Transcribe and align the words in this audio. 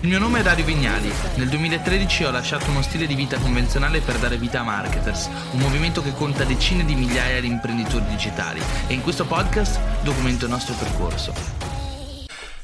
Il 0.00 0.08
mio 0.08 0.18
nome 0.18 0.40
è 0.40 0.42
Dario 0.42 0.66
Vignali. 0.66 1.10
Nel 1.36 1.48
2013 1.48 2.24
ho 2.24 2.30
lasciato 2.30 2.70
uno 2.70 2.82
stile 2.82 3.06
di 3.06 3.14
vita 3.14 3.38
convenzionale 3.38 4.00
per 4.00 4.18
dare 4.18 4.36
vita 4.36 4.60
a 4.60 4.62
Marketers, 4.62 5.30
un 5.52 5.58
movimento 5.58 6.02
che 6.02 6.12
conta 6.12 6.44
decine 6.44 6.84
di 6.84 6.94
migliaia 6.94 7.40
di 7.40 7.46
imprenditori 7.46 8.04
digitali 8.04 8.60
e 8.88 8.92
in 8.92 9.00
questo 9.00 9.24
podcast 9.24 9.80
documento 10.02 10.44
il 10.44 10.50
nostro 10.50 10.74
percorso. 10.74 11.32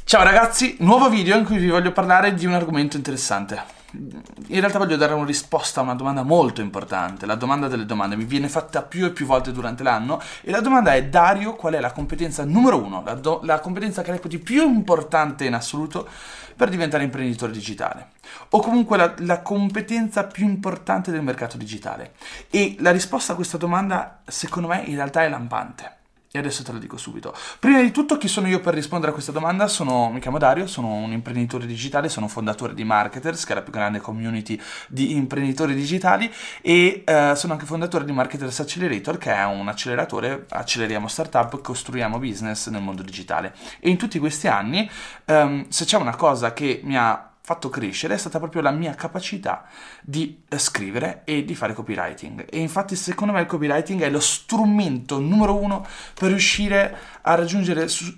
Ciao 0.05 0.23
ragazzi, 0.23 0.77
nuovo 0.81 1.09
video 1.09 1.39
in 1.39 1.47
cui 1.47 1.57
vi 1.57 1.71
voglio 1.71 1.93
parlare 1.93 2.35
di 2.35 2.45
un 2.45 2.53
argomento 2.53 2.99
interessante. 2.99 3.82
In 3.95 4.61
realtà 4.61 4.79
voglio 4.79 4.97
dare 4.97 5.13
una 5.13 5.27
risposta 5.27 5.81
a 5.81 5.83
una 5.83 5.95
domanda 5.95 6.23
molto 6.23 6.63
importante, 6.63 7.27
la 7.27 7.35
domanda 7.35 7.69
delle 7.69 7.85
domande, 7.85 8.17
mi 8.17 8.25
viene 8.25 8.49
fatta 8.49 8.83
più 8.83 9.05
e 9.05 9.11
più 9.11 9.27
volte 9.27 9.53
durante 9.53 9.83
l'anno 9.83 10.21
e 10.41 10.51
la 10.51 10.61
domanda 10.61 10.95
è 10.95 11.05
Dario 11.07 11.55
qual 11.55 11.75
è 11.75 11.81
la 11.81 11.93
competenza 11.93 12.45
numero 12.45 12.83
uno, 12.83 13.03
la, 13.05 13.15
do- 13.15 13.41
la 13.43 13.61
competenza 13.61 14.01
che 14.03 14.13
reputi 14.13 14.39
più 14.39 14.63
importante 14.63 15.45
in 15.45 15.55
assoluto 15.55 16.09
per 16.57 16.71
diventare 16.71 17.05
imprenditore 17.05 17.53
digitale 17.53 18.13
o 18.51 18.61
comunque 18.61 18.97
la, 18.97 19.15
la, 19.19 19.43
competenza 19.43 20.25
più 20.25 20.47
importante 20.47 21.11
del 21.11 21.23
mercato 21.23 21.57
digitale? 21.57 22.15
E 22.51 22.77
la 22.79 22.91
risposta 22.91 23.33
a 23.33 23.37
questa 23.37 23.59
domanda, 23.59 24.23
secondo 24.27 24.69
me, 24.69 24.83
in 24.87 24.95
realtà 24.95 25.23
è 25.23 25.29
lampante. 25.29 26.01
E 26.35 26.39
adesso 26.39 26.63
te 26.63 26.73
lo 26.73 26.79
dico 26.79 26.97
subito. 26.97 27.35
Prima 27.59 27.83
di 27.83 27.91
tutto, 27.91 28.17
chi 28.17 28.27
sono 28.27 28.49
io 28.49 28.61
per 28.61 28.73
rispondere 28.73 29.11
a 29.11 29.13
questa 29.13 29.33
domanda? 29.33 29.69
Sono, 29.69 30.09
mi 30.11 30.19
chiamo 30.19 30.39
Dario, 30.39 30.67
sono 30.67 30.95
un 30.95 31.13
imprenditore 31.13 31.67
digitale, 31.67 32.09
sono 32.09 32.27
fondatore 32.27 32.73
di 32.73 32.85
Marketers, 32.85 33.45
che 33.45 33.53
è 33.53 33.55
la 33.55 33.61
più 33.61 33.71
grande 33.71 34.01
community 34.01 34.59
di 34.89 35.15
imprenditori 35.15 35.75
digitali, 35.75 36.33
e 36.63 37.03
eh, 37.05 37.33
sono 37.37 37.53
anche 37.53 37.67
fondatore 37.67 38.07
di 38.07 38.13
Marketers 38.13 38.61
Accelerator, 38.61 39.19
che 39.19 39.35
è 39.35 39.45
un 39.45 39.69
acceleratore, 39.69 40.47
acceleriamo 40.49 41.07
startup, 41.07 41.61
costruiamo 41.61 42.19
business 42.19 42.69
nel 42.71 42.81
mondo 42.81 43.03
digitale. 43.03 43.55
E 43.79 43.91
in 43.91 43.99
tutti 43.99 44.19
questi 44.19 44.49
anni, 44.49 44.89
ehm, 45.27 45.69
se 45.69 45.85
c'è 45.85 45.99
una 45.99 46.17
cosa 46.17 46.55
che 46.55 46.81
mi 46.83 46.97
ha 46.97 47.32
fatto 47.45 47.69
crescere 47.69 48.15
è 48.15 48.19
stata 48.19 48.39
proprio 48.39 48.63
la 48.63 48.71
mia 48.71 48.95
capacità 48.95 49.65
di 50.01 50.45
eh, 50.49 50.59
scrivere 50.59 51.23
e 51.25 51.45
di 51.45 51.57
fare 51.57 51.75
copywriting. 51.75 52.47
E 52.49 52.61
infatti 52.61 52.95
secondo 52.95 53.33
me 53.33 53.41
il 53.41 53.47
copywriting 53.47 54.01
è 54.03 54.11
lo 54.11 54.21
strumento 54.21 55.19
numero 55.19 55.57
uno 55.57 55.85
per 56.15 56.29
riuscire 56.29 56.97
a 57.23 57.35
raggiungere 57.35 57.89
su- 57.89 58.17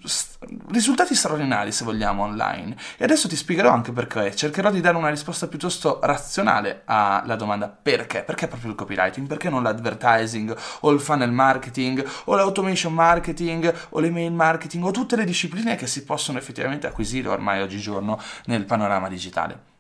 risultati 0.69 1.15
straordinari, 1.15 1.73
se 1.73 1.85
vogliamo, 1.85 2.23
online. 2.23 2.77
E 2.99 3.05
adesso 3.05 3.27
ti 3.27 3.37
spiegherò 3.37 3.71
anche 3.71 3.93
perché. 3.93 4.35
Cercherò 4.37 4.71
di 4.71 4.83
dare 4.83 4.97
una 4.97 5.09
risposta 5.09 5.49
piuttosto 5.49 6.01
razionale 6.03 6.83
alla 6.85 7.37
domanda 7.37 7.69
perché. 7.69 8.23
Perché 8.23 8.47
proprio 8.47 8.71
il 8.71 8.77
copywriting? 8.77 9.27
Perché 9.27 9.49
non 9.49 9.63
l'advertising 9.63 10.55
o 10.81 10.91
il 10.91 11.01
funnel 11.01 11.33
marketing 11.33 12.07
o 12.25 12.35
l'automation 12.35 12.93
marketing 12.93 13.73
o 13.91 14.01
l'email 14.01 14.33
marketing 14.33 14.85
o 14.85 14.91
tutte 14.91 15.17
le 15.17 15.25
discipline 15.25 15.77
che 15.77 15.87
si 15.87 16.05
possono 16.05 16.37
effettivamente 16.37 16.87
acquisire 16.87 17.29
ormai 17.29 17.63
oggigiorno 17.63 18.21
nel 18.47 18.65
panorama 18.65 19.09
digitale. 19.15 19.74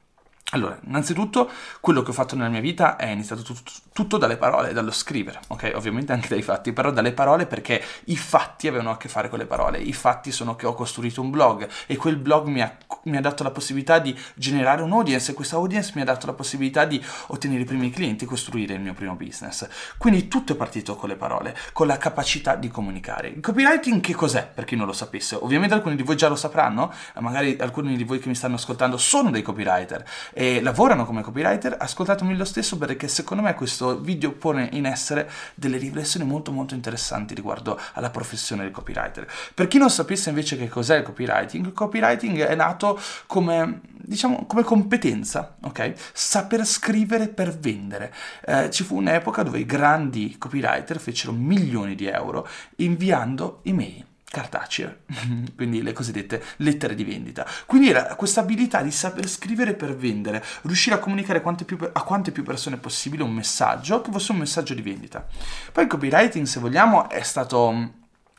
Allora, 0.54 0.78
innanzitutto, 0.86 1.50
quello 1.80 2.02
che 2.02 2.10
ho 2.10 2.12
fatto 2.12 2.36
nella 2.36 2.48
mia 2.48 2.60
vita 2.60 2.94
è 2.94 3.08
iniziato 3.08 3.42
tutto, 3.42 3.72
tutto, 3.92 4.18
dalle 4.18 4.36
parole, 4.36 4.72
dallo 4.72 4.92
scrivere, 4.92 5.40
ok? 5.48 5.72
Ovviamente 5.74 6.12
anche 6.12 6.28
dai 6.28 6.42
fatti, 6.42 6.72
però 6.72 6.92
dalle 6.92 7.12
parole 7.12 7.46
perché 7.46 7.82
i 8.04 8.16
fatti 8.16 8.68
avevano 8.68 8.92
a 8.92 8.96
che 8.96 9.08
fare 9.08 9.28
con 9.28 9.40
le 9.40 9.46
parole. 9.46 9.78
I 9.78 9.92
fatti 9.92 10.30
sono 10.30 10.54
che 10.54 10.66
ho 10.66 10.74
costruito 10.74 11.20
un 11.20 11.30
blog 11.30 11.68
e 11.86 11.96
quel 11.96 12.16
blog 12.18 12.46
mi 12.46 12.62
ha, 12.62 12.72
mi 13.04 13.16
ha 13.16 13.20
dato 13.20 13.42
la 13.42 13.50
possibilità 13.50 13.98
di 13.98 14.16
generare 14.36 14.82
un 14.82 14.92
audience 14.92 15.32
e 15.32 15.34
questa 15.34 15.56
audience 15.56 15.90
mi 15.96 16.02
ha 16.02 16.04
dato 16.04 16.26
la 16.26 16.34
possibilità 16.34 16.84
di 16.84 17.04
ottenere 17.26 17.62
i 17.62 17.64
primi 17.64 17.90
clienti, 17.90 18.24
costruire 18.24 18.74
il 18.74 18.80
mio 18.80 18.94
primo 18.94 19.16
business. 19.16 19.66
Quindi 19.98 20.28
tutto 20.28 20.52
è 20.52 20.56
partito 20.56 20.94
con 20.94 21.08
le 21.08 21.16
parole, 21.16 21.56
con 21.72 21.88
la 21.88 21.98
capacità 21.98 22.54
di 22.54 22.68
comunicare. 22.68 23.26
Il 23.26 23.40
copywriting 23.40 24.00
che 24.00 24.14
cos'è, 24.14 24.46
per 24.46 24.66
chi 24.66 24.76
non 24.76 24.86
lo 24.86 24.92
sapesse? 24.92 25.34
Ovviamente 25.34 25.74
alcuni 25.74 25.96
di 25.96 26.04
voi 26.04 26.16
già 26.16 26.28
lo 26.28 26.36
sapranno, 26.36 26.92
magari 27.18 27.56
alcuni 27.58 27.96
di 27.96 28.04
voi 28.04 28.20
che 28.20 28.28
mi 28.28 28.36
stanno 28.36 28.54
ascoltando 28.54 28.96
sono 28.98 29.32
dei 29.32 29.42
copywriter 29.42 30.04
e 30.32 30.43
lavorano 30.60 31.04
come 31.04 31.22
copywriter, 31.22 31.76
ascoltatemi 31.78 32.36
lo 32.36 32.44
stesso 32.44 32.78
perché 32.78 33.08
secondo 33.08 33.42
me 33.42 33.54
questo 33.54 34.00
video 34.00 34.32
pone 34.32 34.68
in 34.72 34.86
essere 34.86 35.30
delle 35.54 35.76
riflessioni 35.76 36.26
molto 36.26 36.52
molto 36.52 36.74
interessanti 36.74 37.34
riguardo 37.34 37.78
alla 37.94 38.10
professione 38.10 38.62
del 38.62 38.70
copywriter. 38.70 39.26
Per 39.54 39.68
chi 39.68 39.78
non 39.78 39.90
sapesse 39.90 40.28
invece 40.28 40.56
che 40.56 40.68
cos'è 40.68 40.98
il 40.98 41.02
copywriting, 41.02 41.66
il 41.66 41.72
copywriting 41.72 42.40
è 42.40 42.54
nato 42.54 43.00
come 43.26 43.80
diciamo 44.06 44.44
come 44.46 44.62
competenza, 44.62 45.56
ok? 45.62 45.94
Saper 46.12 46.64
scrivere 46.64 47.28
per 47.28 47.56
vendere. 47.56 48.12
Eh, 48.44 48.70
ci 48.70 48.84
fu 48.84 48.96
un'epoca 48.96 49.42
dove 49.42 49.58
i 49.58 49.66
grandi 49.66 50.36
copywriter 50.38 50.98
fecero 51.00 51.32
milioni 51.32 51.94
di 51.94 52.06
euro 52.06 52.46
inviando 52.76 53.60
email 53.62 54.12
cartacee, 54.34 55.02
quindi 55.54 55.82
le 55.82 55.92
cosiddette 55.92 56.42
lettere 56.56 56.96
di 56.96 57.04
vendita. 57.04 57.46
Quindi 57.66 57.90
era 57.90 58.14
questa 58.16 58.40
abilità 58.40 58.82
di 58.82 58.90
saper 58.90 59.28
scrivere 59.28 59.74
per 59.74 59.94
vendere, 59.96 60.44
riuscire 60.62 60.96
a 60.96 60.98
comunicare 60.98 61.40
quante 61.40 61.64
più, 61.64 61.78
a 61.80 62.02
quante 62.02 62.32
più 62.32 62.42
persone 62.42 62.76
possibile 62.76 63.22
un 63.22 63.32
messaggio 63.32 64.00
che 64.00 64.10
fosse 64.10 64.32
un 64.32 64.38
messaggio 64.38 64.74
di 64.74 64.82
vendita. 64.82 65.24
Poi 65.72 65.84
il 65.84 65.90
copywriting, 65.90 66.46
se 66.46 66.58
vogliamo, 66.58 67.08
è 67.08 67.22
stato, 67.22 67.92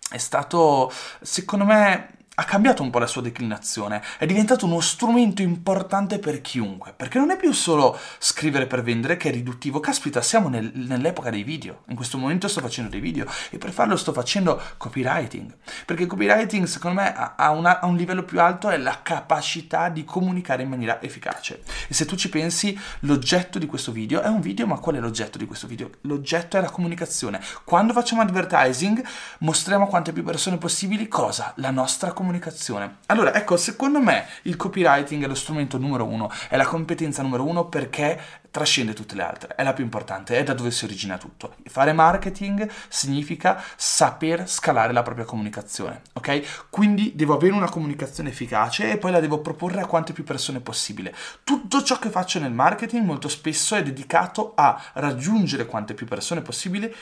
è 0.09 0.17
stato 0.17 0.91
secondo 1.21 1.65
me 1.65 2.14
ha 2.35 2.43
cambiato 2.43 2.83
un 2.83 2.89
po' 2.89 2.99
la 2.99 3.07
sua 3.07 3.21
declinazione, 3.21 4.03
è 4.17 4.25
diventato 4.25 4.65
uno 4.65 4.81
strumento 4.81 5.41
importante 5.41 6.19
per 6.19 6.41
chiunque, 6.41 6.93
perché 6.95 7.17
non 7.17 7.31
è 7.31 7.37
più 7.37 7.53
solo 7.53 7.97
scrivere 8.19 8.67
per 8.67 8.83
vendere 8.83 9.15
che 9.15 9.29
è 9.29 9.31
riduttivo, 9.31 9.79
caspita 9.79 10.21
siamo 10.21 10.49
nel, 10.49 10.71
nell'epoca 10.73 11.29
dei 11.29 11.43
video, 11.43 11.83
in 11.87 11.95
questo 11.95 12.17
momento 12.17 12.47
sto 12.47 12.59
facendo 12.59 12.89
dei 12.89 12.99
video 12.99 13.25
e 13.49 13.57
per 13.57 13.71
farlo 13.71 13.95
sto 13.95 14.11
facendo 14.11 14.61
copywriting, 14.77 15.55
perché 15.85 16.05
copywriting 16.05 16.65
secondo 16.65 17.01
me 17.01 17.13
ha, 17.15 17.49
una, 17.51 17.79
ha 17.79 17.85
un 17.85 17.95
livello 17.95 18.23
più 18.23 18.41
alto, 18.41 18.69
è 18.69 18.77
la 18.77 18.99
capacità 19.01 19.87
di 19.87 20.03
comunicare 20.03 20.63
in 20.63 20.69
maniera 20.69 21.01
efficace. 21.01 21.63
E 21.87 21.93
se 21.93 22.05
tu 22.05 22.15
ci 22.15 22.29
pensi 22.29 22.77
l'oggetto 23.01 23.59
di 23.59 23.65
questo 23.65 23.93
video 23.93 24.21
è 24.21 24.27
un 24.27 24.41
video, 24.41 24.67
ma 24.67 24.79
qual 24.79 24.95
è 24.95 24.99
l'oggetto 24.99 25.37
di 25.37 25.45
questo 25.45 25.67
video? 25.67 25.89
L'oggetto 26.01 26.57
è 26.57 26.61
la 26.61 26.69
comunicazione, 26.69 27.41
quando 27.63 27.93
facciamo 27.93 28.21
advertising 28.21 29.01
mostriamo 29.39 29.85
a 29.85 29.87
quante 29.87 30.11
più 30.11 30.23
persone 30.23 30.57
possibili 30.57 31.07
cosa? 31.07 31.53
La 31.57 31.71
nostra 31.71 32.07
comunicazione 32.07 32.23
comunicazione. 32.25 32.97
Allora, 33.05 33.33
ecco, 33.35 33.55
secondo 33.55 34.01
me 34.01 34.25
il 34.43 34.55
copywriting 34.55 35.23
è 35.23 35.27
lo 35.27 35.35
strumento 35.35 35.77
numero 35.77 36.05
uno, 36.05 36.31
è 36.49 36.57
la 36.57 36.65
competenza 36.65 37.21
numero 37.21 37.45
uno 37.45 37.65
perché 37.65 38.19
trascende 38.49 38.93
tutte 38.93 39.15
le 39.15 39.21
altre, 39.21 39.55
è 39.55 39.63
la 39.63 39.73
più 39.73 39.83
importante, 39.83 40.37
è 40.37 40.43
da 40.43 40.53
dove 40.53 40.71
si 40.71 40.85
origina 40.85 41.17
tutto. 41.17 41.55
Fare 41.65 41.93
marketing 41.93 42.67
significa 42.87 43.61
saper 43.75 44.49
scalare 44.49 44.93
la 44.93 45.03
propria 45.03 45.25
comunicazione, 45.25 46.01
ok? 46.13 46.67
Quindi 46.69 47.11
devo 47.15 47.35
avere 47.35 47.53
una 47.53 47.69
comunicazione 47.69 48.29
efficace 48.29 48.91
e 48.91 48.97
poi 48.97 49.11
la 49.11 49.19
devo 49.19 49.39
proporre 49.39 49.81
a 49.81 49.85
quante 49.85 50.13
più 50.13 50.23
persone 50.23 50.61
possibile. 50.61 51.13
Tutto 51.43 51.83
ciò 51.83 51.99
che 51.99 52.09
faccio 52.09 52.39
nel 52.39 52.53
marketing 52.53 53.05
molto 53.05 53.27
spesso 53.27 53.75
è 53.75 53.83
dedicato 53.83 54.53
a 54.55 54.81
raggiungere 54.93 55.65
quante 55.65 55.93
più 55.93 56.07
persone 56.07 56.41
possibile 56.41 56.95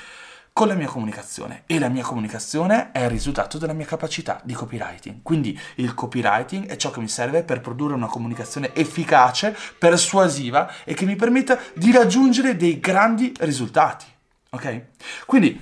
con 0.54 0.68
la 0.68 0.76
mia 0.76 0.88
comunicazione 0.88 1.64
e 1.66 1.80
la 1.80 1.90
mia 1.90 2.04
comunicazione 2.04 2.92
è 2.92 3.04
il 3.04 3.10
risultato 3.10 3.58
della 3.58 3.74
mia 3.74 3.88
capacità 3.88 4.40
di 4.44 4.54
copywriting. 4.54 5.24
Quindi 5.24 5.60
il 5.78 5.96
copywriting 5.96 6.68
è 6.68 6.76
ciò 6.76 6.92
che 6.92 7.00
mi 7.00 7.08
serve 7.08 7.44
per 7.44 7.60
produrre 7.60 7.96
una 7.96 8.06
comunicazione 8.06 8.74
efficace, 8.76 9.58
persuasiva 9.80 10.72
e 10.84 10.94
che 10.94 11.06
mi 11.06 11.16
permetta 11.16 11.58
di 11.74 11.92
raggiungere 11.92 12.56
dei 12.56 12.80
grandi 12.80 13.34
risultati. 13.40 14.06
Ok? 14.52 14.82
Quindi, 15.26 15.60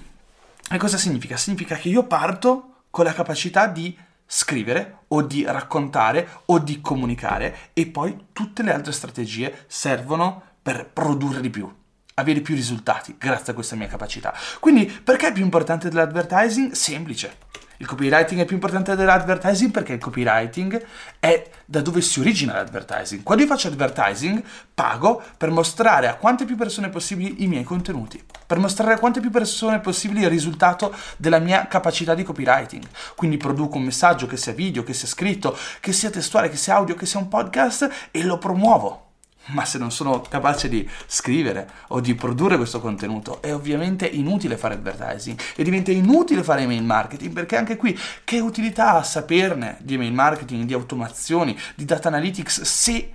che 0.62 0.78
cosa 0.78 0.98
significa? 0.98 1.38
Significa 1.38 1.76
che 1.78 1.88
io 1.88 2.04
parto 2.04 2.84
con 2.90 3.06
la 3.06 3.14
capacità 3.14 3.68
di 3.68 3.98
scrivere 4.26 5.04
o 5.08 5.22
di 5.22 5.46
raccontare 5.46 6.28
o 6.46 6.60
di 6.60 6.82
comunicare 6.82 7.72
e 7.72 7.88
poi 7.88 8.28
tutte 8.34 8.62
le 8.62 8.74
altre 8.74 8.92
strategie 8.92 9.64
servono 9.68 10.44
per 10.62 10.90
produrre 10.90 11.42
di 11.42 11.50
più, 11.50 11.74
avere 12.22 12.42
più 12.42 12.56
risultati 12.56 13.16
grazie 13.18 13.52
a 13.52 13.56
questa 13.56 13.76
mia 13.76 13.88
capacità. 13.88 14.34
Quindi 14.60 14.86
perché 14.86 15.28
è 15.28 15.34
più 15.34 15.44
importante 15.44 15.90
dell'advertising? 15.90 16.72
Semplice. 16.72 17.50
Il 17.82 17.88
copywriting 17.88 18.40
è 18.40 18.46
più 18.46 18.58
importante 18.58 18.96
dell'advertising 18.96 19.72
perché 19.72 19.94
il 19.94 20.00
copywriting 20.00 20.86
è 21.20 21.50
da 21.66 21.82
dove 21.82 22.02
si 22.02 22.20
origina 22.20 22.54
l'advertising. 22.54 23.24
Quando 23.24 23.44
io 23.44 23.50
faccio 23.50 23.70
advertising, 23.70 24.44
pago 24.72 25.20
per 25.36 25.50
mostrare 25.50 26.08
a 26.08 26.14
quante 26.14 26.46
più 26.46 26.56
persone 26.56 26.90
possibili 26.90 27.42
i 27.42 27.48
miei 27.48 27.64
contenuti, 27.64 28.24
per 28.46 28.60
mostrare 28.60 28.94
a 28.94 29.00
quante 29.00 29.20
più 29.20 29.32
persone 29.32 29.80
possibili 29.80 30.22
il 30.22 30.30
risultato 30.30 30.96
della 31.18 31.40
mia 31.40 31.66
capacità 31.66 32.14
di 32.14 32.22
copywriting. 32.22 32.86
Quindi 33.16 33.38
produco 33.38 33.78
un 33.78 33.84
messaggio 33.86 34.28
che 34.28 34.38
sia 34.38 34.54
video, 34.54 34.84
che 34.84 34.94
sia 34.94 35.08
scritto, 35.08 35.58
che 35.80 35.92
sia 35.92 36.12
testuale, 36.12 36.50
che 36.50 36.58
sia 36.58 36.76
audio, 36.76 36.94
che 36.94 37.08
sia 37.08 37.20
un 37.20 37.30
podcast 37.30 38.10
e 38.12 38.22
lo 38.22 38.38
promuovo 38.38 39.10
ma 39.54 39.66
se 39.66 39.78
non 39.78 39.92
sono 39.92 40.22
capace 40.22 40.68
di 40.70 40.88
scrivere 41.06 41.70
o 41.88 42.00
di 42.00 42.16
produrre 42.16 42.58
questo 42.58 42.80
contenuto 42.80 43.42
è 43.42 43.54
ovviamente 43.54 44.06
inutile 44.06 44.58
fare 44.58 44.76
advertising 44.76 45.40
e 45.56 45.64
diventa 45.64 45.92
inutile 45.92 46.44
fare 46.44 46.62
email 46.62 46.84
marketing 46.84 47.34
perché 47.34 47.58
anche 47.58 47.78
qui 47.78 47.98
che 48.24 48.40
utilità 48.40 48.94
ha 48.94 49.04
saperne 49.04 49.78
di 49.82 49.96
email 49.96 50.14
marketing, 50.14 50.66
di 50.66 50.74
automazioni, 50.74 51.58
di 51.76 51.86
data 51.86 52.08
analytics 52.08 52.62
se 52.62 53.14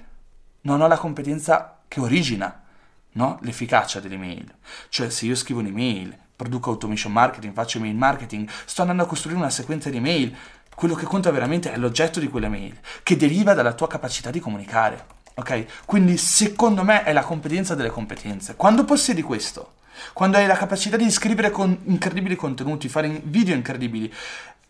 non 0.63 0.81
ho 0.81 0.87
la 0.87 0.99
competenza 0.99 1.79
che 1.89 2.01
origina 2.01 2.63
no? 3.13 3.39
l'efficacia 3.43 4.01
dell'email. 4.01 4.55
Cioè 4.89 5.11
se 5.11 5.27
io 5.27 5.35
scrivo 5.35 5.61
un'email, 5.61 6.17
produco 6.37 6.71
automation 6.71 7.13
marketing, 7.13 7.55
faccio 7.55 7.79
email 7.79 7.97
marketing, 7.97 8.49
sto 8.65 8.83
andando 8.83 9.05
a 9.05 9.07
costruire 9.07 9.39
una 9.39 9.51
sequenza 9.51 9.91
di 9.91 9.97
email, 9.97 10.37
Quello 10.77 10.95
che 10.95 11.07
conta 11.07 11.31
veramente 11.31 11.73
è 11.73 11.79
l'oggetto 11.79 12.21
di 12.21 12.29
quella 12.29 12.51
mail, 12.51 12.79
che 13.03 13.17
deriva 13.17 13.55
dalla 13.55 13.73
tua 13.73 13.87
capacità 13.87 14.31
di 14.31 14.41
comunicare. 14.41 15.16
Ok? 15.39 15.85
Quindi 15.85 16.17
secondo 16.17 16.83
me 16.83 17.03
è 17.05 17.13
la 17.13 17.23
competenza 17.23 17.75
delle 17.75 17.91
competenze. 17.91 18.57
Quando 18.57 18.85
possiedi 18.85 19.21
questo, 19.21 19.75
quando 20.15 20.39
hai 20.39 20.47
la 20.47 20.57
capacità 20.57 20.97
di 20.97 21.11
scrivere 21.11 21.51
con 21.51 21.79
incredibili 21.85 22.37
contenuti, 22.37 22.89
fare 22.89 23.21
video 23.23 23.55
incredibili, 23.55 24.11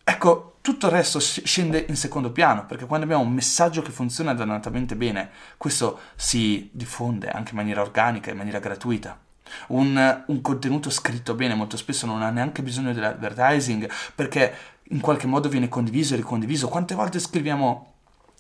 ecco, 0.02 0.56
tutto 0.62 0.86
il 0.86 0.92
resto 0.92 1.20
scende 1.20 1.84
in 1.88 1.94
secondo 1.94 2.32
piano, 2.32 2.66
perché 2.66 2.84
quando 2.86 3.06
abbiamo 3.06 3.22
un 3.22 3.32
messaggio 3.32 3.80
che 3.82 3.92
funziona 3.92 4.34
dannatamente 4.34 4.96
bene, 4.96 5.30
questo 5.56 6.00
si 6.16 6.68
diffonde 6.72 7.28
anche 7.28 7.50
in 7.50 7.58
maniera 7.58 7.80
organica, 7.80 8.32
in 8.32 8.36
maniera 8.36 8.58
gratuita. 8.58 9.16
Un, 9.68 10.24
un, 10.26 10.40
contenuto 10.40 10.90
scritto 10.90 11.34
bene 11.34 11.54
molto 11.54 11.76
spesso 11.76 12.04
non 12.06 12.22
ha 12.22 12.30
neanche 12.30 12.64
bisogno 12.64 12.92
dell'advertising 12.92 13.88
perché 14.12 14.52
in 14.90 14.98
qualche 14.98 15.28
modo 15.28 15.48
viene 15.48 15.68
condiviso 15.68 16.14
e 16.14 16.16
ricondiviso. 16.16 16.66
Quante 16.66 16.96
volte 16.96 17.20
scriviamo 17.20 17.92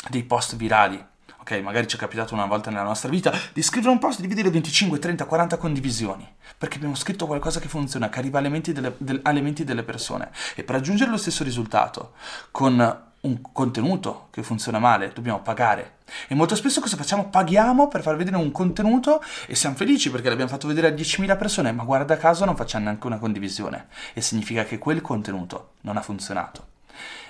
dei 0.08 0.24
post 0.24 0.56
virali 0.56 1.14
ok? 1.46 1.62
Magari 1.62 1.86
ci 1.86 1.94
è 1.94 1.98
capitato 1.98 2.34
una 2.34 2.46
volta 2.46 2.70
nella 2.70 2.82
nostra 2.82 3.08
vita 3.08 3.32
di 3.52 3.62
scrivere 3.62 3.92
un 3.92 3.98
post, 3.98 4.20
di 4.20 4.26
vedere 4.26 4.50
25, 4.50 4.98
30, 4.98 5.24
40 5.26 5.56
condivisioni, 5.58 6.28
perché 6.58 6.76
abbiamo 6.76 6.96
scritto 6.96 7.26
qualcosa 7.26 7.60
che 7.60 7.68
funziona, 7.68 8.08
che 8.08 8.18
arriva 8.18 8.40
alle 8.40 8.48
menti 8.48 8.72
delle, 8.72 8.94
del, 8.98 9.20
alle 9.22 9.40
menti 9.40 9.62
delle 9.62 9.84
persone. 9.84 10.30
E 10.56 10.64
per 10.64 10.74
raggiungere 10.74 11.10
lo 11.10 11.16
stesso 11.16 11.44
risultato, 11.44 12.14
con 12.50 13.04
un 13.18 13.40
contenuto 13.52 14.28
che 14.30 14.42
funziona 14.42 14.78
male, 14.78 15.12
dobbiamo 15.14 15.40
pagare. 15.40 15.94
E 16.28 16.34
molto 16.34 16.54
spesso 16.54 16.80
cosa 16.80 16.96
facciamo? 16.96 17.28
Paghiamo 17.28 17.88
per 17.88 18.02
far 18.02 18.16
vedere 18.16 18.36
un 18.36 18.50
contenuto 18.52 19.22
e 19.46 19.54
siamo 19.54 19.76
felici 19.76 20.10
perché 20.10 20.28
l'abbiamo 20.28 20.50
fatto 20.50 20.66
vedere 20.66 20.88
a 20.88 20.90
10.000 20.90 21.36
persone, 21.36 21.72
ma 21.72 21.84
guarda 21.84 22.16
caso 22.16 22.44
non 22.44 22.56
facciamo 22.56 22.84
neanche 22.84 23.06
una 23.06 23.18
condivisione. 23.18 23.86
E 24.14 24.20
significa 24.20 24.64
che 24.64 24.78
quel 24.78 25.00
contenuto 25.00 25.74
non 25.82 25.96
ha 25.96 26.02
funzionato. 26.02 26.74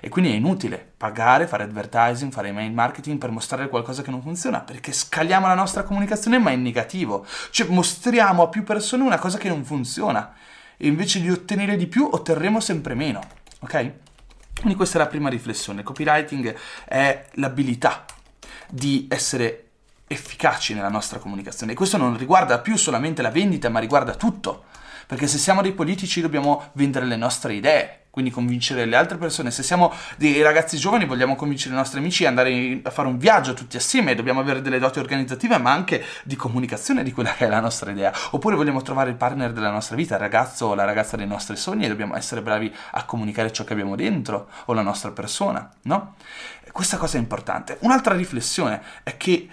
E 0.00 0.08
quindi 0.08 0.32
è 0.32 0.34
inutile 0.34 0.92
pagare, 0.96 1.46
fare 1.46 1.64
advertising, 1.64 2.32
fare 2.32 2.48
email 2.48 2.72
marketing 2.72 3.18
per 3.18 3.30
mostrare 3.30 3.68
qualcosa 3.68 4.02
che 4.02 4.10
non 4.10 4.22
funziona, 4.22 4.60
perché 4.60 4.92
scaliamo 4.92 5.46
la 5.46 5.54
nostra 5.54 5.82
comunicazione 5.82 6.38
ma 6.38 6.50
in 6.50 6.62
negativo. 6.62 7.26
Cioè 7.50 7.68
mostriamo 7.68 8.42
a 8.42 8.48
più 8.48 8.62
persone 8.62 9.02
una 9.02 9.18
cosa 9.18 9.38
che 9.38 9.48
non 9.48 9.64
funziona 9.64 10.34
e 10.76 10.86
invece 10.86 11.20
di 11.20 11.30
ottenere 11.30 11.76
di 11.76 11.86
più 11.86 12.08
otterremo 12.10 12.60
sempre 12.60 12.94
meno. 12.94 13.20
Ok? 13.60 13.92
Quindi 14.56 14.74
questa 14.74 14.98
è 14.98 15.02
la 15.02 15.08
prima 15.08 15.28
riflessione. 15.28 15.82
Copywriting 15.82 16.54
è 16.84 17.26
l'abilità 17.32 18.04
di 18.68 19.06
essere 19.10 19.64
efficaci 20.06 20.74
nella 20.74 20.88
nostra 20.88 21.18
comunicazione. 21.18 21.72
E 21.72 21.74
questo 21.74 21.96
non 21.96 22.16
riguarda 22.16 22.60
più 22.60 22.76
solamente 22.76 23.22
la 23.22 23.30
vendita, 23.30 23.68
ma 23.68 23.80
riguarda 23.80 24.14
tutto. 24.14 24.64
Perché 25.06 25.26
se 25.26 25.38
siamo 25.38 25.62
dei 25.62 25.72
politici 25.72 26.20
dobbiamo 26.20 26.70
vendere 26.72 27.06
le 27.06 27.16
nostre 27.16 27.54
idee, 27.54 28.05
quindi 28.16 28.32
convincere 28.32 28.86
le 28.86 28.96
altre 28.96 29.18
persone. 29.18 29.50
Se 29.50 29.62
siamo 29.62 29.92
dei 30.16 30.40
ragazzi 30.40 30.78
giovani 30.78 31.04
vogliamo 31.04 31.36
convincere 31.36 31.74
i 31.74 31.76
nostri 31.76 31.98
amici 31.98 32.24
a 32.24 32.30
andare 32.30 32.80
a 32.82 32.90
fare 32.90 33.08
un 33.08 33.18
viaggio 33.18 33.52
tutti 33.52 33.76
assieme, 33.76 34.14
dobbiamo 34.14 34.40
avere 34.40 34.62
delle 34.62 34.78
doti 34.78 34.98
organizzative 34.98 35.58
ma 35.58 35.70
anche 35.70 36.02
di 36.22 36.34
comunicazione 36.34 37.02
di 37.02 37.12
quella 37.12 37.34
che 37.34 37.44
è 37.44 37.48
la 37.50 37.60
nostra 37.60 37.90
idea. 37.90 38.10
Oppure 38.30 38.56
vogliamo 38.56 38.80
trovare 38.80 39.10
il 39.10 39.16
partner 39.16 39.52
della 39.52 39.70
nostra 39.70 39.96
vita, 39.96 40.14
il 40.14 40.20
ragazzo 40.22 40.64
o 40.64 40.74
la 40.74 40.84
ragazza 40.84 41.18
dei 41.18 41.26
nostri 41.26 41.56
sogni 41.56 41.84
e 41.84 41.88
dobbiamo 41.88 42.16
essere 42.16 42.40
bravi 42.40 42.74
a 42.92 43.04
comunicare 43.04 43.52
ciò 43.52 43.64
che 43.64 43.74
abbiamo 43.74 43.96
dentro 43.96 44.48
o 44.64 44.72
la 44.72 44.80
nostra 44.80 45.10
persona, 45.10 45.70
no? 45.82 46.14
Questa 46.72 46.96
cosa 46.96 47.18
è 47.18 47.20
importante. 47.20 47.76
Un'altra 47.80 48.14
riflessione 48.14 48.80
è 49.02 49.18
che 49.18 49.46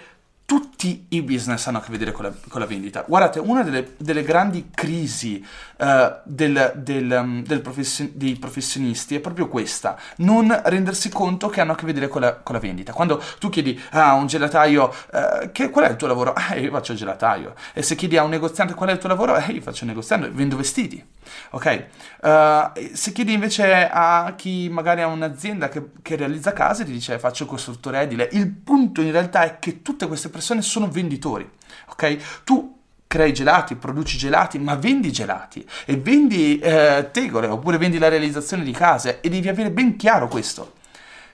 tutti 0.46 1.06
i 1.08 1.22
business 1.22 1.66
hanno 1.66 1.78
a 1.78 1.80
che 1.80 1.90
vedere 1.90 2.12
con 2.12 2.24
la, 2.24 2.32
con 2.48 2.60
la 2.60 2.66
vendita. 2.66 3.04
Guardate, 3.06 3.38
una 3.38 3.62
delle, 3.62 3.94
delle 3.96 4.22
grandi 4.22 4.68
crisi 4.74 5.44
uh, 5.78 5.86
del, 6.24 6.72
del, 6.76 7.10
um, 7.10 7.42
del 7.42 7.60
profession- 7.62 8.10
dei 8.14 8.36
professionisti 8.36 9.14
è 9.14 9.20
proprio 9.20 9.48
questa, 9.48 9.98
non 10.16 10.54
rendersi 10.64 11.08
conto 11.08 11.48
che 11.48 11.60
hanno 11.60 11.72
a 11.72 11.74
che 11.74 11.86
vedere 11.86 12.08
con 12.08 12.20
la, 12.20 12.34
con 12.34 12.54
la 12.54 12.60
vendita. 12.60 12.92
Quando 12.92 13.22
tu 13.38 13.48
chiedi 13.48 13.80
a 13.92 14.12
un 14.12 14.26
gelataio 14.26 14.92
uh, 15.12 15.50
che, 15.50 15.70
qual 15.70 15.86
è 15.86 15.90
il 15.90 15.96
tuo 15.96 16.08
lavoro, 16.08 16.34
eh, 16.52 16.60
io 16.60 16.70
faccio 16.70 16.92
il 16.92 16.98
gelataio. 16.98 17.54
E 17.72 17.82
se 17.82 17.94
chiedi 17.94 18.18
a 18.18 18.22
un 18.22 18.30
negoziante 18.30 18.74
qual 18.74 18.90
è 18.90 18.92
il 18.92 18.98
tuo 18.98 19.08
lavoro, 19.08 19.36
eh, 19.36 19.50
io 19.50 19.62
faccio 19.62 19.84
il 19.84 19.90
negoziante, 19.90 20.28
vendo 20.28 20.56
vestiti. 20.56 21.02
Ok? 21.50 21.86
Uh, 22.20 22.92
se 22.92 23.12
chiedi 23.12 23.32
invece 23.32 23.88
a 23.90 24.34
chi 24.36 24.68
magari 24.68 25.00
ha 25.00 25.06
un'azienda 25.06 25.68
che, 25.70 25.90
che 26.02 26.16
realizza 26.16 26.52
case, 26.52 26.84
ti 26.84 26.92
dice 26.92 27.18
faccio 27.18 27.44
il 27.44 27.48
costruttore 27.48 28.00
edile. 28.00 28.28
Il 28.32 28.50
punto 28.50 29.00
in 29.00 29.10
realtà 29.10 29.44
è 29.44 29.58
che 29.58 29.80
tutte 29.80 30.06
queste 30.06 30.28
persone 30.28 30.33
sono 30.40 30.88
venditori, 30.88 31.48
ok? 31.88 32.42
Tu 32.44 32.74
crei 33.14 33.32
gelati, 33.32 33.76
produci 33.76 34.18
gelati, 34.18 34.58
ma 34.58 34.74
vendi 34.74 35.12
gelati 35.12 35.64
e 35.84 35.96
vendi 35.96 36.58
eh, 36.58 37.10
tegole 37.12 37.46
oppure 37.46 37.78
vendi 37.78 37.98
la 37.98 38.08
realizzazione 38.08 38.64
di 38.64 38.72
case 38.72 39.20
e 39.20 39.28
devi 39.28 39.48
avere 39.48 39.70
ben 39.70 39.94
chiaro 39.94 40.26
questo, 40.26 40.72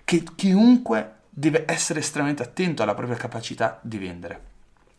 che 0.04 0.22
chiunque 0.34 1.12
deve 1.30 1.64
essere 1.66 2.00
estremamente 2.00 2.42
attento 2.42 2.82
alla 2.82 2.94
propria 2.94 3.16
capacità 3.16 3.78
di 3.80 3.96
vendere. 3.96 4.48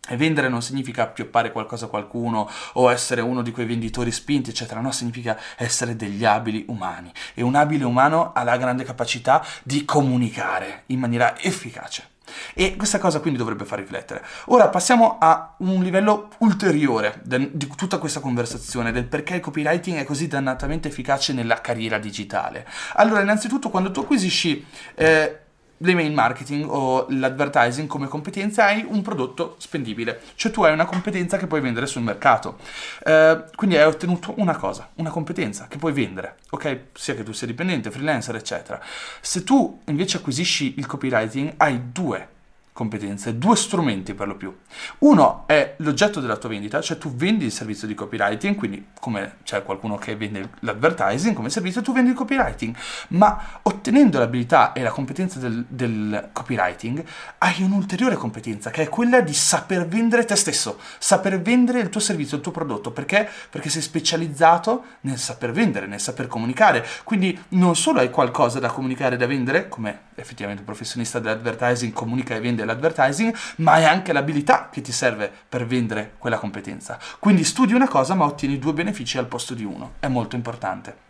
E 0.10 0.18
vendere 0.18 0.50
non 0.50 0.64
significa 0.64 1.04
appioppare 1.04 1.52
qualcosa 1.52 1.86
a 1.86 1.90
qualcuno 1.90 2.50
o 2.74 2.92
essere 2.92 3.22
uno 3.22 3.44
di 3.44 3.52
quei 3.52 3.68
venditori 3.68 4.12
spinti, 4.12 4.50
eccetera, 4.50 4.82
no, 4.82 4.92
significa 4.92 5.38
essere 5.58 5.96
degli 5.96 6.26
abili 6.26 6.66
umani. 6.70 7.12
E 7.36 7.44
un 7.44 7.54
abile 7.54 7.84
umano 7.84 8.34
ha 8.34 8.42
la 8.42 8.58
grande 8.58 8.84
capacità 8.84 9.46
di 9.62 9.86
comunicare 9.86 10.84
in 10.88 10.98
maniera 10.98 11.40
efficace. 11.40 12.11
E 12.54 12.76
questa 12.76 13.00
cosa 13.00 13.20
quindi 13.20 13.38
dovrebbe 13.40 13.66
far 13.66 13.80
riflettere. 13.80 14.24
Ora 14.46 14.70
passiamo 14.70 15.18
a 15.20 15.56
un 15.58 15.84
livello 15.84 16.30
ulteriore 16.40 17.20
de- 17.24 17.52
di 17.54 17.68
tutta 17.76 17.98
questa 17.98 18.20
conversazione, 18.20 18.92
del 18.92 19.06
perché 19.06 19.36
il 19.36 19.42
copywriting 19.42 19.98
è 19.98 20.04
così 20.04 20.28
dannatamente 20.28 20.88
efficace 20.88 21.34
nella 21.34 21.62
carriera 21.62 21.98
digitale. 21.98 22.68
Allora, 22.96 23.22
innanzitutto, 23.22 23.70
quando 23.70 23.92
tu 23.92 24.02
acquisisci 24.02 24.66
eh, 24.96 25.40
l'email 25.82 26.12
marketing 26.12 26.66
o 26.70 27.06
l'advertising 27.10 27.88
come 27.88 28.08
competenza 28.08 28.66
hai 28.66 28.86
un 28.88 29.02
prodotto 29.02 29.56
spendibile, 29.60 30.22
cioè 30.36 30.52
tu 30.52 30.64
hai 30.64 30.74
una 30.74 30.86
competenza 30.86 31.38
che 31.38 31.48
puoi 31.48 31.62
vendere 31.62 31.86
sul 31.86 32.02
mercato. 32.02 32.58
Eh, 33.04 33.44
quindi 33.56 33.78
hai 33.78 33.86
ottenuto 33.86 34.34
una 34.38 34.56
cosa, 34.56 34.90
una 34.96 35.10
competenza 35.10 35.68
che 35.68 35.78
puoi 35.78 35.94
vendere, 35.94 36.38
ok? 36.50 36.80
Sia 36.94 37.16
che 37.16 37.24
tu 37.24 37.32
sia 37.32 37.48
dipendente, 37.48 37.92
freelancer, 37.92 38.36
eccetera. 38.36 38.82
Se 39.20 39.44
tu 39.44 39.82
invece 39.86 40.18
acquisisci 40.18 40.76
il 40.78 40.86
copywriting, 40.86 41.54
hai 41.58 41.92
due 41.92 42.40
competenze, 42.74 43.38
due 43.38 43.56
strumenti 43.56 44.14
per 44.14 44.28
lo 44.28 44.36
più. 44.36 44.56
Uno 45.00 45.44
è 45.46 45.76
l'oggetto 45.78 46.20
della 46.20 46.38
tua 46.38 46.50
vendita, 46.50 46.82
cioè 46.82 46.98
tu 46.98 47.14
vendi 47.14 47.46
il 47.46 47.52
servizio 47.52 47.86
di 47.86 47.94
copywriting, 47.94 48.56
quindi 48.56 48.88
come 49.00 49.38
c'è 49.44 49.64
qualcuno 49.64 49.98
che 49.98 50.16
vende 50.16 50.52
l'advertising 50.60 51.36
come 51.36 51.50
servizio, 51.50 51.82
tu 51.82 51.92
vendi 51.92 52.12
il 52.12 52.16
copywriting, 52.16 52.76
ma 53.10 53.60
ottenendo 53.64 54.20
l'abilità 54.20 54.72
e 54.72 54.82
la 54.84 54.92
competenza 54.92 55.40
del, 55.40 55.66
del 55.68 56.30
copywriting 56.32 57.04
hai 57.40 57.62
un'ulteriore 57.62 58.16
competenza 58.16 58.70
che 58.70 58.84
è 58.84 58.90
quella 58.90 59.20
di 59.22 59.34
saper 59.34 59.88
vendere 59.88 60.26
te 60.26 60.36
stesso, 60.36 60.80
saper 60.98 61.42
vendere 61.42 61.80
il 61.80 61.90
tuo 61.90 62.00
servizio, 62.00 62.38
il 62.38 62.44
tuo 62.44 62.52
prodotto, 62.52 62.92
perché? 62.92 63.30
Perché 63.50 63.70
sei 63.70 63.82
specializzato 63.82 64.84
nel 65.02 65.18
saper 65.18 65.52
vendere, 65.52 65.88
nel 65.88 66.00
saper 66.00 66.28
comunicare, 66.28 66.86
quindi 67.04 67.38
non 67.50 67.76
solo 67.76 68.00
hai 68.00 68.10
qualcosa 68.10 68.60
da 68.60 68.70
comunicare 68.70 69.16
e 69.16 69.18
da 69.18 69.28
vendere, 69.28 69.68
come 69.68 70.10
effettivamente 70.16 70.62
un 70.62 70.68
professionista 70.68 71.20
dell'advertising 71.20 71.92
comunica 71.92 72.36
e 72.36 72.40
vende 72.40 72.61
l'advertising, 72.66 73.34
ma 73.58 73.74
hai 73.74 73.86
anche 73.86 74.14
l'abilità 74.14 74.70
che 74.72 74.82
ti 74.82 74.92
serve 74.92 75.32
per 75.48 75.66
vendere 75.66 76.14
quella 76.18 76.38
competenza. 76.38 77.00
Quindi 77.20 77.44
studi 77.44 77.74
una 77.74 77.88
cosa 77.88 78.14
ma 78.14 78.26
ottieni 78.26 78.60
due 78.60 78.74
benefici 78.74 79.18
al 79.18 79.28
posto 79.28 79.54
di 79.54 79.64
uno. 79.64 79.94
È 80.00 80.08
molto 80.08 80.36
importante 80.36 81.10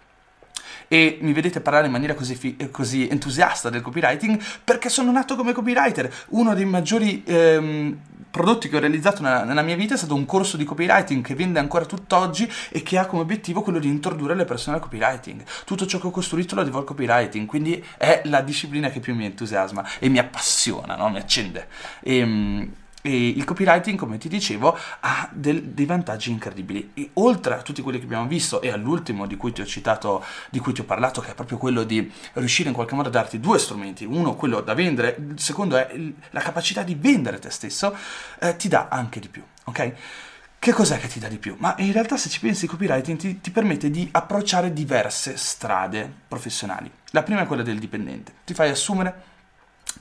e 0.91 1.19
mi 1.21 1.31
vedete 1.31 1.61
parlare 1.61 1.85
in 1.85 1.91
maniera 1.93 2.13
così, 2.13 2.35
fi- 2.35 2.57
così, 2.69 3.07
entusiasta 3.07 3.69
del 3.69 3.79
copywriting 3.79 4.37
perché 4.61 4.89
sono 4.89 5.09
nato 5.09 5.37
come 5.37 5.53
copywriter. 5.53 6.13
Uno 6.31 6.53
dei 6.53 6.65
maggiori 6.65 7.23
ehm, 7.25 7.97
prodotti 8.31 8.69
che 8.69 8.77
ho 8.77 8.79
realizzato 8.79 9.21
nella, 9.21 9.43
nella, 9.43 9.61
mia 9.61 9.75
vita 9.75 9.93
è 9.93 9.97
stato 9.97 10.15
un 10.15 10.25
corso 10.25 10.57
di 10.57 10.63
copywriting 10.63 11.23
che 11.23 11.35
vende 11.35 11.59
ancora 11.59 11.85
tutt'oggi 11.85 12.49
e 12.69 12.81
che 12.81 12.97
ha 12.97 13.05
come 13.05 13.21
obiettivo 13.21 13.61
quello 13.61 13.79
di 13.79 13.89
introdurre 13.89 14.33
le 14.33 14.45
persone 14.45 14.77
al 14.77 14.81
copywriting. 14.81 15.43
Tutto 15.65 15.85
ciò 15.85 15.99
che 15.99 16.07
ho 16.07 16.11
costruito 16.11 16.55
lo 16.55 16.63
devo 16.63 16.79
al 16.79 16.85
copywriting, 16.85 17.45
quindi 17.45 17.83
è 17.97 18.21
la 18.25 18.41
disciplina 18.41 18.89
che 18.89 18.99
più 18.99 19.13
mi 19.13 19.25
entusiasma 19.25 19.85
e 19.99 20.09
mi 20.09 20.17
appassiona, 20.17 20.95
no? 20.95 21.09
mi 21.09 21.17
accende. 21.17 21.67
E, 22.01 22.17
ehm, 22.17 22.71
e 23.01 23.29
il 23.29 23.43
copywriting, 23.43 23.97
come 23.97 24.17
ti 24.17 24.29
dicevo, 24.29 24.77
ha 25.01 25.29
del, 25.31 25.63
dei 25.63 25.85
vantaggi 25.85 26.31
incredibili. 26.31 26.91
E 26.93 27.09
oltre 27.13 27.55
a 27.55 27.61
tutti 27.61 27.81
quelli 27.81 27.99
che 27.99 28.05
abbiamo 28.05 28.27
visto 28.27 28.61
e 28.61 28.71
all'ultimo 28.71 29.25
di 29.25 29.35
cui 29.37 29.51
ti 29.51 29.61
ho 29.61 29.65
citato, 29.65 30.23
di 30.49 30.59
cui 30.59 30.73
ti 30.73 30.81
ho 30.81 30.85
parlato, 30.85 31.21
che 31.21 31.31
è 31.31 31.35
proprio 31.35 31.57
quello 31.57 31.83
di 31.83 32.11
riuscire 32.33 32.69
in 32.69 32.75
qualche 32.75 32.95
modo 32.95 33.09
a 33.09 33.11
darti 33.11 33.39
due 33.39 33.59
strumenti, 33.59 34.05
uno 34.05 34.35
quello 34.35 34.61
da 34.61 34.73
vendere, 34.73 35.15
il 35.17 35.39
secondo 35.39 35.77
è 35.77 35.89
la 36.29 36.41
capacità 36.41 36.83
di 36.83 36.95
vendere 36.95 37.39
te 37.39 37.49
stesso, 37.49 37.95
eh, 38.39 38.55
ti 38.55 38.67
dà 38.67 38.87
anche 38.89 39.19
di 39.19 39.29
più, 39.29 39.43
ok? 39.65 39.93
Che 40.59 40.73
cos'è 40.73 40.99
che 40.99 41.07
ti 41.07 41.19
dà 41.19 41.27
di 41.27 41.39
più? 41.39 41.55
Ma 41.57 41.73
in 41.79 41.91
realtà 41.91 42.17
se 42.17 42.29
ci 42.29 42.39
pensi 42.39 42.65
il 42.65 42.69
copywriting 42.69 43.17
ti, 43.17 43.41
ti 43.41 43.49
permette 43.49 43.89
di 43.89 44.07
approcciare 44.11 44.71
diverse 44.71 45.35
strade 45.35 46.07
professionali. 46.27 46.91
La 47.13 47.23
prima 47.23 47.41
è 47.41 47.47
quella 47.47 47.63
del 47.63 47.79
dipendente. 47.79 48.31
Ti 48.45 48.53
fai 48.53 48.69
assumere 48.69 49.30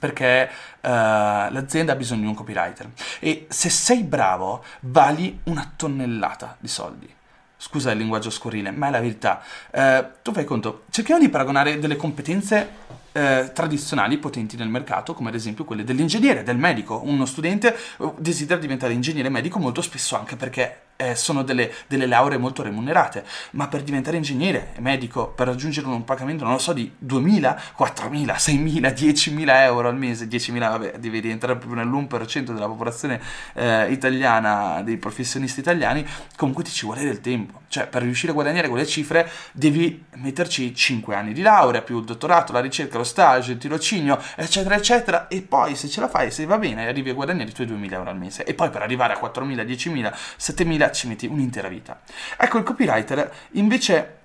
perché 0.01 0.51
uh, 0.81 0.89
l'azienda 0.89 1.93
ha 1.93 1.97
bisogno 1.97 2.23
di 2.23 2.27
un 2.27 2.35
copywriter 2.35 2.91
e 3.21 3.47
se 3.49 3.69
sei 3.69 4.03
bravo 4.03 4.65
vali 4.81 5.41
una 5.45 5.73
tonnellata 5.77 6.57
di 6.59 6.69
soldi. 6.69 7.15
Scusa 7.57 7.91
il 7.91 7.99
linguaggio 7.99 8.31
scurrile, 8.31 8.71
ma 8.71 8.89
è 8.89 8.91
la 8.91 9.01
verità. 9.01 9.43
Eh, 9.71 10.07
tu 10.23 10.33
fai 10.33 10.47
conto, 10.47 10.85
cerchiamo 10.89 11.21
di 11.21 11.29
paragonare 11.29 11.79
delle 11.79 11.97
competenze 11.97 12.71
eh, 13.13 13.51
tradizionali 13.53 14.17
potenti 14.17 14.57
nel 14.57 14.71
mercato, 14.71 15.13
come 15.13 15.29
ad 15.29 15.35
esempio 15.35 15.65
quelle 15.67 15.85
dell'ingegnere, 15.85 16.43
del 16.43 16.57
medico. 16.57 17.03
Uno 17.05 17.27
studente 17.27 17.77
eh, 17.77 18.13
desidera 18.17 18.59
diventare 18.59 18.95
ingegnere 18.95 19.29
medico 19.29 19.59
molto 19.59 19.83
spesso 19.83 20.17
anche 20.17 20.37
perché 20.37 20.81
eh, 21.01 21.15
sono 21.15 21.43
delle, 21.43 21.73
delle, 21.87 22.07
lauree 22.07 22.37
molto 22.37 22.63
remunerate, 22.63 23.25
ma 23.53 23.69
per 23.69 23.83
diventare 23.83 24.19
ingegnere 24.19 24.75
medico, 24.81 25.29
per 25.29 25.47
raggiungere 25.47 25.87
un 25.87 26.05
pagamento, 26.05 26.45
non 26.45 26.53
lo 26.53 26.59
so, 26.59 26.75
di 26.75 26.93
2.000, 27.05 27.59
4.000, 27.79 28.37
6.000, 28.37 28.93
10.000 28.93 29.63
euro 29.63 29.89
al 29.89 29.97
mese, 29.97 30.27
10.000, 30.27 30.59
vabbè, 30.59 30.99
devi 30.99 31.21
rientrare 31.21 31.57
proprio 31.57 31.83
nell'1% 31.83 32.53
della 32.53 32.67
popolazione 32.67 33.21
eh, 33.55 33.91
italiana, 33.91 34.83
dei 34.83 34.99
professionisti 34.99 35.61
italiani, 35.61 36.07
comunque 36.37 36.65
ti 36.65 36.71
ci 36.71 36.85
vuole 36.85 37.03
del 37.03 37.21
tempo. 37.21 37.61
Cioè, 37.71 37.87
per 37.87 38.03
riuscire 38.03 38.33
a 38.33 38.35
guadagnare 38.35 38.69
quelle 38.69 38.85
cifre 38.85 39.31
devi 39.53 40.05
metterci 40.17 40.75
5 40.75 41.15
anni 41.15 41.33
di 41.33 41.41
laurea, 41.41 41.83
più 41.83 41.99
il 41.99 42.05
dottorato, 42.05 42.53
la 42.53 42.61
ricerca, 42.61 42.99
lo 42.99 43.05
stage, 43.05 43.53
il 43.53 43.59
tirocinio, 43.59 44.21
eccetera, 44.35 44.75
eccetera, 44.75 45.29
e 45.29 45.41
poi 45.41 45.77
se 45.77 45.89
ce 45.89 46.01
la 46.01 46.09
fai, 46.09 46.33
se 46.33 46.45
va 46.47 46.59
bene, 46.59 46.89
arrivi 46.89 47.11
a 47.11 47.15
guadagnare 47.15 47.51
i 47.51 47.53
tuoi 47.53 47.69
2.000 47.69 47.93
euro 47.93 48.11
al 48.11 48.19
mese. 48.19 48.45
E 48.45 48.55
poi 48.55 48.71
per 48.71 48.83
arrivare 48.83 49.13
a 49.13 49.21
4.000, 49.21 49.65
10.000, 49.65 50.13
7.000 50.37 50.90
ci 50.93 51.09
metti 51.09 51.27
un'intera 51.27 51.69
vita. 51.69 52.01
Ecco, 52.37 52.59
il 52.59 52.65
copywriter 52.65 53.33
invece 53.53 54.19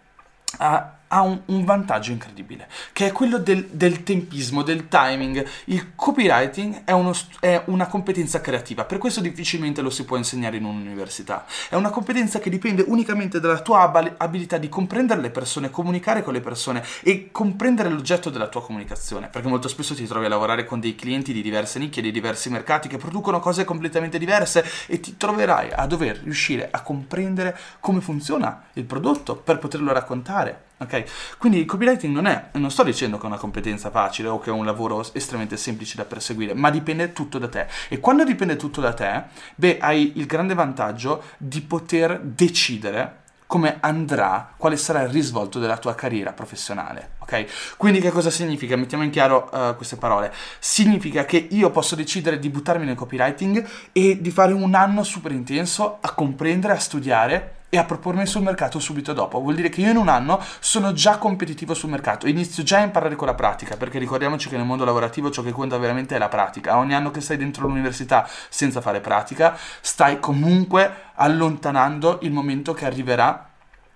ha 0.57 0.97
ha 1.15 1.21
un, 1.21 1.39
un, 1.45 1.63
vantaggio 1.63 2.11
incredibile, 2.11 2.67
che 2.91 3.07
è 3.07 3.11
quello 3.13 3.37
del, 3.37 3.67
del 3.71 4.03
tempismo, 4.03 4.63
del 4.63 4.89
timing. 4.89 5.45
Il 5.65 5.95
copywriting 5.95 6.83
è, 6.83 6.91
uno, 6.91 7.13
è, 7.39 7.63
una 7.67 7.87
competenza 7.87 8.41
creativa, 8.41 8.83
per 8.83 8.97
questo 8.97 9.21
difficilmente 9.21 9.81
lo 9.81 9.89
si 9.89 10.03
può 10.03 10.17
insegnare 10.17 10.57
in 10.57 10.65
un'università. 10.65 11.45
È 11.69 11.75
una 11.75 11.89
competenza 11.89 12.39
che 12.39 12.49
dipende 12.49 12.83
unicamente 12.85 13.39
dalla 13.39 13.61
tua 13.61 13.89
abilità 14.17 14.57
di 14.57 14.67
comprendere 14.67 15.21
le 15.21 15.29
persone, 15.29 15.69
comunicare 15.69 16.21
con 16.21 16.33
le 16.33 16.41
persone 16.41 16.83
e 17.01 17.29
comprendere 17.31 17.87
l'oggetto 17.87 18.29
della 18.29 18.47
tua 18.47 18.61
comunicazione, 18.61 19.29
perché 19.29 19.47
molto 19.47 19.69
spesso 19.69 19.95
ti 19.95 20.05
trovi 20.05 20.25
a 20.25 20.29
lavorare 20.29 20.65
con 20.65 20.81
dei 20.81 20.95
clienti 20.95 21.31
di 21.31 21.41
diverse 21.41 21.79
nicchie, 21.79 22.01
di 22.01 22.11
diversi 22.11 22.49
mercati 22.49 22.89
che 22.89 22.97
producono 22.97 23.39
cose 23.39 23.63
completamente 23.63 24.17
diverse 24.17 24.65
e 24.87 24.99
ti 24.99 25.15
troverai 25.15 25.71
a 25.71 25.87
dover 25.87 26.19
riuscire 26.23 26.67
a 26.69 26.81
comprendere 26.81 27.57
come 27.79 28.01
funziona 28.01 28.65
il 28.73 28.83
prodotto 28.83 29.37
per 29.37 29.59
poterlo 29.59 29.93
raccontare 29.93 30.73
Ok? 30.85 31.37
Quindi 31.37 31.59
il 31.59 31.65
copywriting 31.65 32.13
non 32.13 32.27
è, 32.27 32.49
non 32.53 32.71
sto 32.71 32.83
dicendo 32.83 33.17
che 33.17 33.23
è 33.23 33.27
una 33.27 33.37
competenza 33.37 33.89
facile 33.89 34.29
o 34.29 34.39
che 34.39 34.49
è 34.49 34.53
un 34.53 34.65
lavoro 34.65 35.03
estremamente 35.13 35.57
semplice 35.57 35.97
da 35.97 36.05
perseguire, 36.05 36.53
ma 36.53 36.69
dipende 36.69 37.11
tutto 37.11 37.37
da 37.37 37.49
te. 37.49 37.67
E 37.89 37.99
quando 37.99 38.23
dipende 38.23 38.55
tutto 38.55 38.81
da 38.81 38.93
te, 38.93 39.23
beh, 39.55 39.77
hai 39.79 40.13
il 40.15 40.25
grande 40.25 40.53
vantaggio 40.53 41.23
di 41.37 41.61
poter 41.61 42.19
decidere 42.21 43.23
come 43.47 43.77
andrà, 43.79 44.53
quale 44.57 44.75
sarà 44.75 45.01
il 45.01 45.09
risvolto 45.09 45.59
della 45.59 45.77
tua 45.77 45.95
carriera 45.95 46.33
professionale. 46.33 47.11
Ok? 47.19 47.75
Quindi 47.77 47.99
che 47.99 48.11
cosa 48.11 48.29
significa? 48.29 48.75
Mettiamo 48.75 49.03
in 49.03 49.11
chiaro 49.11 49.49
uh, 49.51 49.75
queste 49.75 49.97
parole. 49.97 50.33
Significa 50.59 51.25
che 51.25 51.47
io 51.49 51.69
posso 51.69 51.95
decidere 51.95 52.39
di 52.39 52.49
buttarmi 52.49 52.85
nel 52.85 52.95
copywriting 52.95 53.65
e 53.91 54.19
di 54.19 54.31
fare 54.31 54.53
un 54.53 54.73
anno 54.73 55.03
super 55.03 55.31
intenso 55.31 55.99
a 56.01 56.11
comprendere, 56.13 56.73
a 56.73 56.79
studiare 56.79 57.54
e 57.75 57.77
a 57.77 57.83
propormi 57.83 58.25
sul 58.25 58.41
mercato 58.41 58.79
subito 58.79 59.13
dopo. 59.13 59.39
Vuol 59.39 59.55
dire 59.55 59.69
che 59.69 59.81
io 59.81 59.91
in 59.91 59.97
un 59.97 60.07
anno 60.07 60.41
sono 60.59 60.93
già 60.93 61.17
competitivo 61.17 61.73
sul 61.73 61.89
mercato, 61.89 62.27
inizio 62.27 62.63
già 62.63 62.79
a 62.79 62.83
imparare 62.83 63.15
con 63.15 63.27
la 63.27 63.33
pratica, 63.33 63.75
perché 63.75 63.99
ricordiamoci 63.99 64.49
che 64.49 64.57
nel 64.57 64.65
mondo 64.65 64.85
lavorativo 64.85 65.29
ciò 65.29 65.41
che 65.41 65.51
conta 65.51 65.77
veramente 65.77 66.15
è 66.15 66.17
la 66.17 66.29
pratica. 66.29 66.77
Ogni 66.77 66.93
anno 66.93 67.11
che 67.11 67.21
stai 67.21 67.37
dentro 67.37 67.67
l'università 67.67 68.27
senza 68.49 68.81
fare 68.81 69.01
pratica, 69.01 69.57
stai 69.81 70.19
comunque 70.19 71.11
allontanando 71.15 72.19
il 72.21 72.31
momento 72.31 72.73
che 72.73 72.85
arriverà 72.85 73.49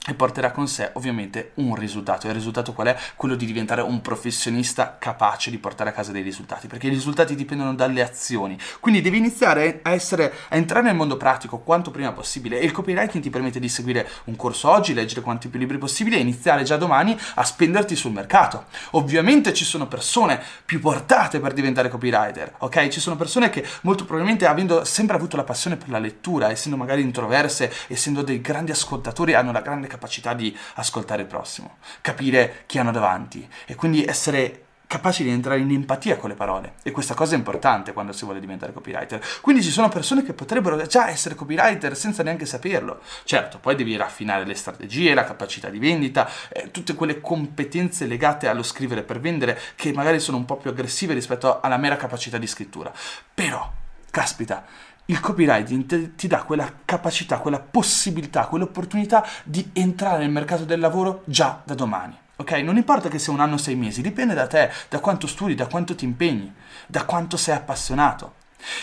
e 0.08 0.14
porterà 0.14 0.52
con 0.52 0.68
sé 0.68 0.92
ovviamente 0.94 1.52
un 1.56 1.76
risultato. 1.76 2.26
E 2.26 2.30
il 2.30 2.36
risultato 2.36 2.74
qual 2.74 2.88
è? 2.88 2.98
Quello 3.16 3.36
di 3.36 3.46
diventare 3.46 3.82
un 3.82 4.02
professionista 4.02 4.96
capace 4.98 5.50
di 5.50 5.58
portare 5.58 5.90
a 5.90 5.94
casa 5.94 6.12
dei 6.12 6.22
risultati, 6.22 6.68
perché 6.68 6.88
i 6.88 6.92
risultati 6.92 7.36
dipendono 7.36 7.76
dalle 7.76 8.02
azioni. 8.02 8.58
Quindi 8.80 9.02
devi 9.02 9.18
iniziare 9.18 9.82
a, 9.84 9.92
essere, 9.92 10.34
a 10.50 10.56
entrare 10.56 10.86
nel 10.86 10.96
mondo 10.96 11.18
pratico 11.18 11.60
quanto 11.60 11.92
prima 11.92 12.14
possibile 12.14 12.60
e 12.60 12.66
il 12.66 12.72
copywriting 12.72 13.22
ti 13.22 13.30
permette 13.30 13.60
di 13.60 13.68
seguire 13.68 14.08
un 14.26 14.38
corso 14.38 14.70
oggi, 14.70 14.94
leggere 14.94 15.22
quanti 15.22 15.50
più 15.50 15.60
libri 15.60 15.78
possibile 15.78 16.16
e 16.16 16.22
iniziare 16.22 16.64
già 16.64 16.78
domani 16.78 17.18
a 17.36 17.44
spenderti 17.44 17.96
sul 17.96 18.14
mercato. 18.14 18.66
Ovviamente 18.92 19.54
ci 19.54 19.66
sono 19.66 19.88
persone 19.88 20.42
più 20.64 20.80
portate 20.80 21.42
per 21.42 21.52
diventare 21.52 21.90
copywriter, 21.90 22.56
ok? 22.60 22.88
Ci 22.88 23.02
sono 23.02 23.18
persone 23.18 23.50
che 23.50 23.66
molto 23.82 24.06
probabilmente 24.06 24.48
avendo 24.48 24.86
sempre 24.86 25.18
avuto 25.18 25.36
la 25.36 25.44
passione 25.44 25.76
per 25.76 25.90
la 25.90 26.00
lettura, 26.00 26.50
essendo 26.50 26.78
magari 26.78 27.02
introverse, 27.02 27.72
essendo 27.88 28.22
dei 28.22 28.40
grandi 28.40 28.72
ascoltatori, 28.72 29.34
hanno 29.34 29.52
la 29.52 29.62
grande 29.62 29.88
capacità 29.90 30.34
di 30.34 30.58
ascoltare 30.76 31.24
il 31.24 31.28
prossimo, 31.28 31.78
capire 32.00 32.64
chi 32.66 32.78
hanno 32.78 32.92
davanti 32.92 33.48
e 33.66 33.76
quindi 33.76 34.06
essere 34.06 34.68
capaci 34.90 35.22
di 35.22 35.30
entrare 35.30 35.60
in 35.60 35.70
empatia 35.70 36.18
con 36.18 36.30
le 36.30 36.36
parole 36.36 36.74
e 36.82 36.90
questa 36.90 37.14
cosa 37.14 37.36
è 37.36 37.38
importante 37.38 37.94
quando 37.94 38.12
si 38.12 38.26
vuole 38.26 38.40
diventare 38.40 38.74
copywriter. 38.74 39.24
Quindi 39.40 39.62
ci 39.62 39.70
sono 39.70 39.88
persone 39.88 40.24
che 40.24 40.34
potrebbero 40.34 40.84
già 40.88 41.10
essere 41.10 41.36
copywriter 41.36 41.96
senza 41.96 42.24
neanche 42.24 42.48
saperlo. 42.48 43.00
Certo, 43.24 43.60
poi 43.60 43.76
devi 43.76 43.96
raffinare 43.96 44.46
le 44.46 44.56
strategie, 44.56 45.14
la 45.14 45.26
capacità 45.26 45.70
di 45.70 45.78
vendita, 45.78 46.28
eh, 46.52 46.72
tutte 46.72 46.96
quelle 46.96 47.22
competenze 47.22 48.08
legate 48.08 48.48
allo 48.48 48.64
scrivere 48.64 49.04
per 49.04 49.20
vendere 49.20 49.60
che 49.76 49.94
magari 49.94 50.20
sono 50.20 50.38
un 50.38 50.46
po' 50.46 50.58
più 50.58 50.72
aggressive 50.72 51.14
rispetto 51.14 51.60
alla 51.62 51.78
mera 51.78 51.96
capacità 51.96 52.40
di 52.40 52.48
scrittura. 52.48 52.92
Però, 53.32 53.72
caspita, 54.10 54.66
il 55.10 55.20
copywriting 55.20 56.16
ti 56.16 56.28
dà 56.28 56.44
quella 56.44 56.72
capacità, 56.86 57.40
quella 57.40 57.60
possibilità, 57.60 58.46
quell'opportunità 58.46 59.26
di 59.44 59.70
entrare 59.74 60.20
nel 60.20 60.30
mercato 60.30 60.66
del 60.66 60.80
lavoro 60.80 61.24
già 61.26 61.62
da 61.64 61.74
domani. 61.74 62.16
Ok? 62.36 62.52
Non 62.52 62.78
importa 62.78 63.10
che 63.10 63.20
sia 63.20 63.34
un 63.34 63.40
anno 63.40 63.56
o 63.56 63.58
sei 63.58 63.76
mesi, 63.76 64.02
dipende 64.02 64.34
da 64.34 64.48
te, 64.48 64.72
da 64.88 65.00
quanto 65.00 65.28
studi, 65.28 65.56
da 65.56 65.68
quanto 65.68 65.96
ti 65.96 66.06
impegni, 66.06 66.54
da 66.88 67.06
quanto 67.06 67.38
sei 67.38 67.56
appassionato. 67.56 68.36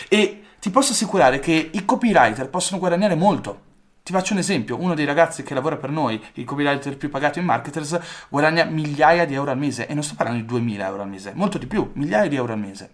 E 0.09 0.43
ti 0.59 0.69
posso 0.69 0.91
assicurare 0.91 1.39
che 1.39 1.69
i 1.71 1.85
copywriter 1.85 2.49
possono 2.49 2.79
guadagnare 2.79 3.15
molto. 3.15 3.63
Ti 4.03 4.11
faccio 4.11 4.33
un 4.33 4.39
esempio, 4.39 4.79
uno 4.79 4.95
dei 4.95 5.05
ragazzi 5.05 5.43
che 5.43 5.53
lavora 5.53 5.77
per 5.77 5.91
noi, 5.91 6.21
il 6.33 6.45
copywriter 6.45 6.97
più 6.97 7.09
pagato 7.09 7.39
in 7.39 7.45
marketers, 7.45 7.99
guadagna 8.29 8.65
migliaia 8.65 9.25
di 9.25 9.33
euro 9.33 9.51
al 9.51 9.57
mese 9.57 9.87
e 9.87 9.93
non 9.93 10.03
sto 10.03 10.15
parlando 10.15 10.41
di 10.41 10.47
2000 10.47 10.85
euro 10.85 11.01
al 11.01 11.09
mese, 11.09 11.31
molto 11.35 11.57
di 11.57 11.67
più, 11.67 11.89
migliaia 11.93 12.29
di 12.29 12.35
euro 12.35 12.53
al 12.53 12.59
mese. 12.59 12.89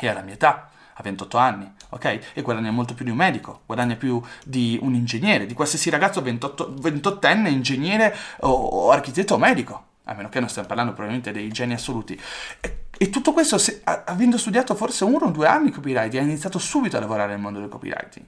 E 0.00 0.08
alla 0.08 0.22
mia 0.22 0.34
età 0.34 0.70
ha 0.98 1.02
28 1.02 1.38
anni, 1.38 1.72
ok? 1.90 2.32
E 2.34 2.42
guadagna 2.42 2.72
molto 2.72 2.94
più 2.94 3.04
di 3.04 3.12
un 3.12 3.16
medico, 3.16 3.62
guadagna 3.66 3.94
più 3.94 4.20
di 4.44 4.78
un 4.82 4.94
ingegnere, 4.94 5.46
di 5.46 5.54
qualsiasi 5.54 5.90
ragazzo 5.90 6.20
28, 6.20 6.74
28enne 6.80 7.48
ingegnere 7.48 8.14
o, 8.40 8.50
o, 8.50 8.90
architetto 8.90 9.34
o 9.34 9.38
medico, 9.38 9.84
a 10.04 10.14
meno 10.14 10.28
che 10.28 10.40
non 10.40 10.48
stiamo 10.48 10.66
parlando 10.66 10.92
probabilmente 10.92 11.32
dei 11.32 11.48
geni 11.50 11.74
assoluti. 11.74 12.20
E, 12.60 12.86
e 12.98 13.10
tutto 13.10 13.32
questo, 13.32 13.58
se, 13.58 13.80
avendo 13.84 14.36
studiato 14.38 14.74
forse 14.74 15.04
uno 15.04 15.26
o 15.26 15.30
due 15.30 15.46
anni 15.46 15.70
copywriting, 15.70 16.20
ha 16.20 16.26
iniziato 16.26 16.58
subito 16.58 16.96
a 16.96 17.00
lavorare 17.00 17.30
nel 17.30 17.40
mondo 17.40 17.60
del 17.60 17.68
copywriting. 17.68 18.26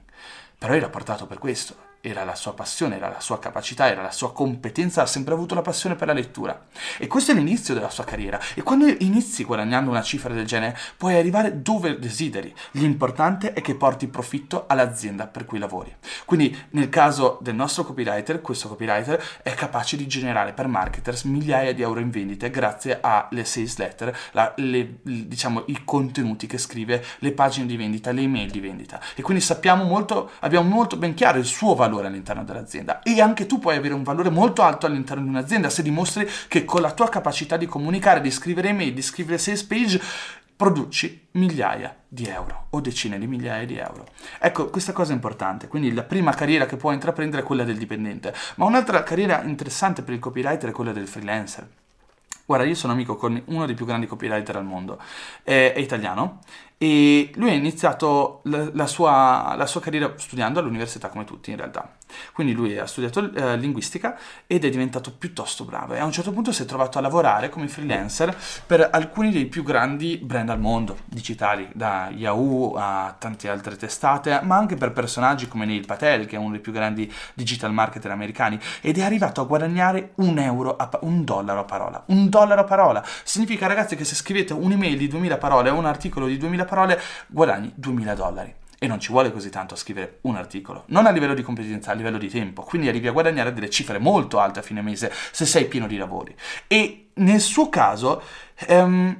Però 0.57 0.73
era 0.73 0.89
portato 0.89 1.25
per 1.25 1.39
questo 1.39 1.90
era 2.01 2.23
la 2.23 2.35
sua 2.35 2.53
passione, 2.53 2.95
era 2.95 3.09
la 3.09 3.19
sua 3.19 3.39
capacità, 3.39 3.87
era 3.87 4.01
la 4.01 4.11
sua 4.11 4.33
competenza, 4.33 5.03
ha 5.03 5.05
sempre 5.05 5.33
avuto 5.33 5.53
la 5.53 5.61
passione 5.61 5.95
per 5.95 6.07
la 6.07 6.13
lettura. 6.13 6.67
E 6.97 7.07
questo 7.07 7.31
è 7.31 7.35
l'inizio 7.35 7.75
della 7.75 7.89
sua 7.89 8.03
carriera. 8.03 8.39
E 8.55 8.63
quando 8.63 8.87
inizi 8.87 9.43
guadagnando 9.43 9.91
una 9.91 10.01
cifra 10.01 10.33
del 10.33 10.45
genere, 10.45 10.77
puoi 10.97 11.15
arrivare 11.15 11.61
dove 11.61 11.99
desideri. 11.99 12.53
L'importante 12.71 13.53
è 13.53 13.61
che 13.61 13.75
porti 13.75 14.07
profitto 14.07 14.65
all'azienda 14.67 15.27
per 15.27 15.45
cui 15.45 15.59
lavori. 15.59 15.95
Quindi, 16.25 16.57
nel 16.71 16.89
caso 16.89 17.37
del 17.41 17.55
nostro 17.55 17.83
copywriter, 17.83 18.41
questo 18.41 18.67
copywriter 18.67 19.23
è 19.43 19.53
capace 19.53 19.95
di 19.95 20.07
generare 20.07 20.53
per 20.53 20.67
marketers 20.67 21.23
migliaia 21.23 21.73
di 21.73 21.83
euro 21.83 21.99
in 21.99 22.09
vendite 22.09 22.49
grazie 22.49 22.97
alle 22.99 23.45
sales 23.45 23.77
letter, 23.77 24.17
la, 24.31 24.51
le, 24.57 24.95
diciamo, 25.03 25.63
i 25.67 25.83
contenuti 25.85 26.47
che 26.47 26.57
scrive, 26.57 27.03
le 27.19 27.31
pagine 27.31 27.67
di 27.67 27.77
vendita, 27.77 28.11
le 28.11 28.21
email 28.21 28.49
di 28.49 28.59
vendita. 28.59 28.99
E 29.15 29.21
quindi 29.21 29.43
sappiamo 29.43 29.83
molto, 29.83 30.31
abbiamo 30.39 30.67
molto 30.67 30.97
ben 30.97 31.13
chiaro 31.13 31.37
il 31.37 31.45
suo 31.45 31.75
valore 31.75 31.90
valore 31.91 32.07
all'interno 32.07 32.43
dell'azienda 32.43 33.01
e 33.03 33.19
anche 33.19 33.45
tu 33.45 33.59
puoi 33.59 33.75
avere 33.75 33.93
un 33.93 34.03
valore 34.03 34.29
molto 34.29 34.61
alto 34.61 34.85
all'interno 34.85 35.23
di 35.23 35.29
un'azienda 35.29 35.69
se 35.69 35.81
dimostri 35.83 36.27
che 36.47 36.63
con 36.63 36.81
la 36.81 36.91
tua 36.91 37.09
capacità 37.09 37.57
di 37.57 37.65
comunicare, 37.65 38.21
di 38.21 38.31
scrivere 38.31 38.69
email, 38.69 38.93
di 38.93 39.01
scrivere 39.01 39.37
sales 39.37 39.63
page 39.63 40.01
produci 40.55 41.27
migliaia 41.31 41.95
di 42.07 42.27
euro 42.27 42.67
o 42.69 42.81
decine 42.81 43.17
di 43.17 43.25
migliaia 43.25 43.65
di 43.65 43.77
euro. 43.77 44.05
Ecco, 44.39 44.69
questa 44.69 44.93
cosa 44.93 45.11
è 45.11 45.15
importante. 45.15 45.67
Quindi 45.67 45.91
la 45.91 46.03
prima 46.03 46.33
carriera 46.33 46.67
che 46.67 46.77
puoi 46.77 46.93
intraprendere 46.93 47.41
è 47.41 47.45
quella 47.45 47.63
del 47.63 47.77
dipendente, 47.77 48.31
ma 48.55 48.65
un'altra 48.65 49.01
carriera 49.01 49.41
interessante 49.41 50.03
per 50.03 50.13
il 50.13 50.19
copywriter 50.19 50.69
è 50.69 50.73
quella 50.73 50.93
del 50.93 51.07
freelancer. 51.07 51.67
Guarda, 52.45 52.65
io 52.65 52.75
sono 52.75 52.93
amico 52.93 53.15
con 53.15 53.41
uno 53.45 53.65
dei 53.65 53.75
più 53.75 53.85
grandi 53.85 54.07
copywriter 54.07 54.55
al 54.57 54.65
mondo, 54.65 54.99
è, 55.43 55.73
è 55.73 55.79
italiano 55.79 56.39
e 56.77 57.31
lui 57.35 57.51
ha 57.51 57.53
iniziato 57.53 58.41
la, 58.45 58.69
la, 58.73 58.87
sua, 58.87 59.53
la, 59.55 59.67
sua, 59.67 59.79
carriera 59.79 60.13
studiando 60.17 60.59
all'università 60.59 61.09
come 61.09 61.25
tutti 61.25 61.51
in 61.51 61.57
realtà. 61.57 61.97
Quindi 62.33 62.53
lui 62.53 62.77
ha 62.77 62.85
studiato 62.85 63.31
eh, 63.33 63.57
linguistica 63.57 64.17
ed 64.47 64.65
è 64.65 64.69
diventato 64.69 65.11
piuttosto 65.13 65.63
bravo 65.65 65.93
e 65.93 65.99
a 65.99 66.05
un 66.05 66.11
certo 66.11 66.31
punto 66.31 66.51
si 66.51 66.63
è 66.63 66.65
trovato 66.65 66.97
a 66.97 67.01
lavorare 67.01 67.49
come 67.49 67.67
freelancer 67.67 68.35
per 68.65 68.89
alcuni 68.91 69.31
dei 69.31 69.45
più 69.45 69.63
grandi 69.63 70.17
brand 70.17 70.49
al 70.49 70.59
mondo, 70.59 70.97
digitali, 71.05 71.69
da 71.73 72.09
Yahoo 72.13 72.75
a 72.75 73.15
tante 73.17 73.49
altre 73.49 73.75
testate, 73.75 74.39
ma 74.43 74.57
anche 74.57 74.75
per 74.75 74.91
personaggi 74.91 75.47
come 75.47 75.65
Neil 75.65 75.85
Patel, 75.85 76.25
che 76.25 76.35
è 76.35 76.39
uno 76.39 76.51
dei 76.51 76.59
più 76.59 76.71
grandi 76.71 77.11
digital 77.33 77.73
marketer 77.73 78.11
americani, 78.11 78.59
ed 78.81 78.97
è 78.97 79.03
arrivato 79.03 79.41
a 79.41 79.45
guadagnare 79.45 80.11
un 80.15 80.37
euro, 80.37 80.75
a, 80.75 80.89
un 81.01 81.23
dollaro 81.23 81.61
a 81.61 81.65
parola. 81.65 82.03
Un 82.07 82.29
dollaro 82.29 82.61
a 82.61 82.65
parola. 82.65 83.03
Significa 83.23 83.67
ragazzi 83.67 83.95
che 83.95 84.05
se 84.05 84.15
scrivete 84.15 84.53
un'email 84.53 84.97
di 84.97 85.07
2000 85.07 85.37
parole 85.37 85.69
o 85.69 85.77
un 85.77 85.85
articolo 85.85 86.27
di 86.27 86.37
2000 86.37 86.65
parole, 86.65 86.99
guadagni 87.27 87.71
2000 87.75 88.13
dollari 88.15 88.55
e 88.83 88.87
non 88.87 88.99
ci 88.99 89.11
vuole 89.11 89.31
così 89.31 89.51
tanto 89.51 89.75
a 89.75 89.77
scrivere 89.77 90.17
un 90.21 90.37
articolo, 90.37 90.85
non 90.87 91.05
a 91.05 91.11
livello 91.11 91.35
di 91.35 91.43
competenza, 91.43 91.91
a 91.91 91.93
livello 91.93 92.17
di 92.17 92.29
tempo, 92.29 92.63
quindi 92.63 92.87
arrivi 92.87 93.07
a 93.07 93.11
guadagnare 93.11 93.53
delle 93.53 93.69
cifre 93.69 93.99
molto 93.99 94.39
alte 94.39 94.57
a 94.57 94.63
fine 94.63 94.81
mese 94.81 95.13
se 95.31 95.45
sei 95.45 95.65
pieno 95.65 95.85
di 95.85 95.97
lavori. 95.97 96.35
E 96.65 97.09
nel 97.13 97.41
suo 97.41 97.69
caso 97.69 98.23
ehm, 98.55 99.15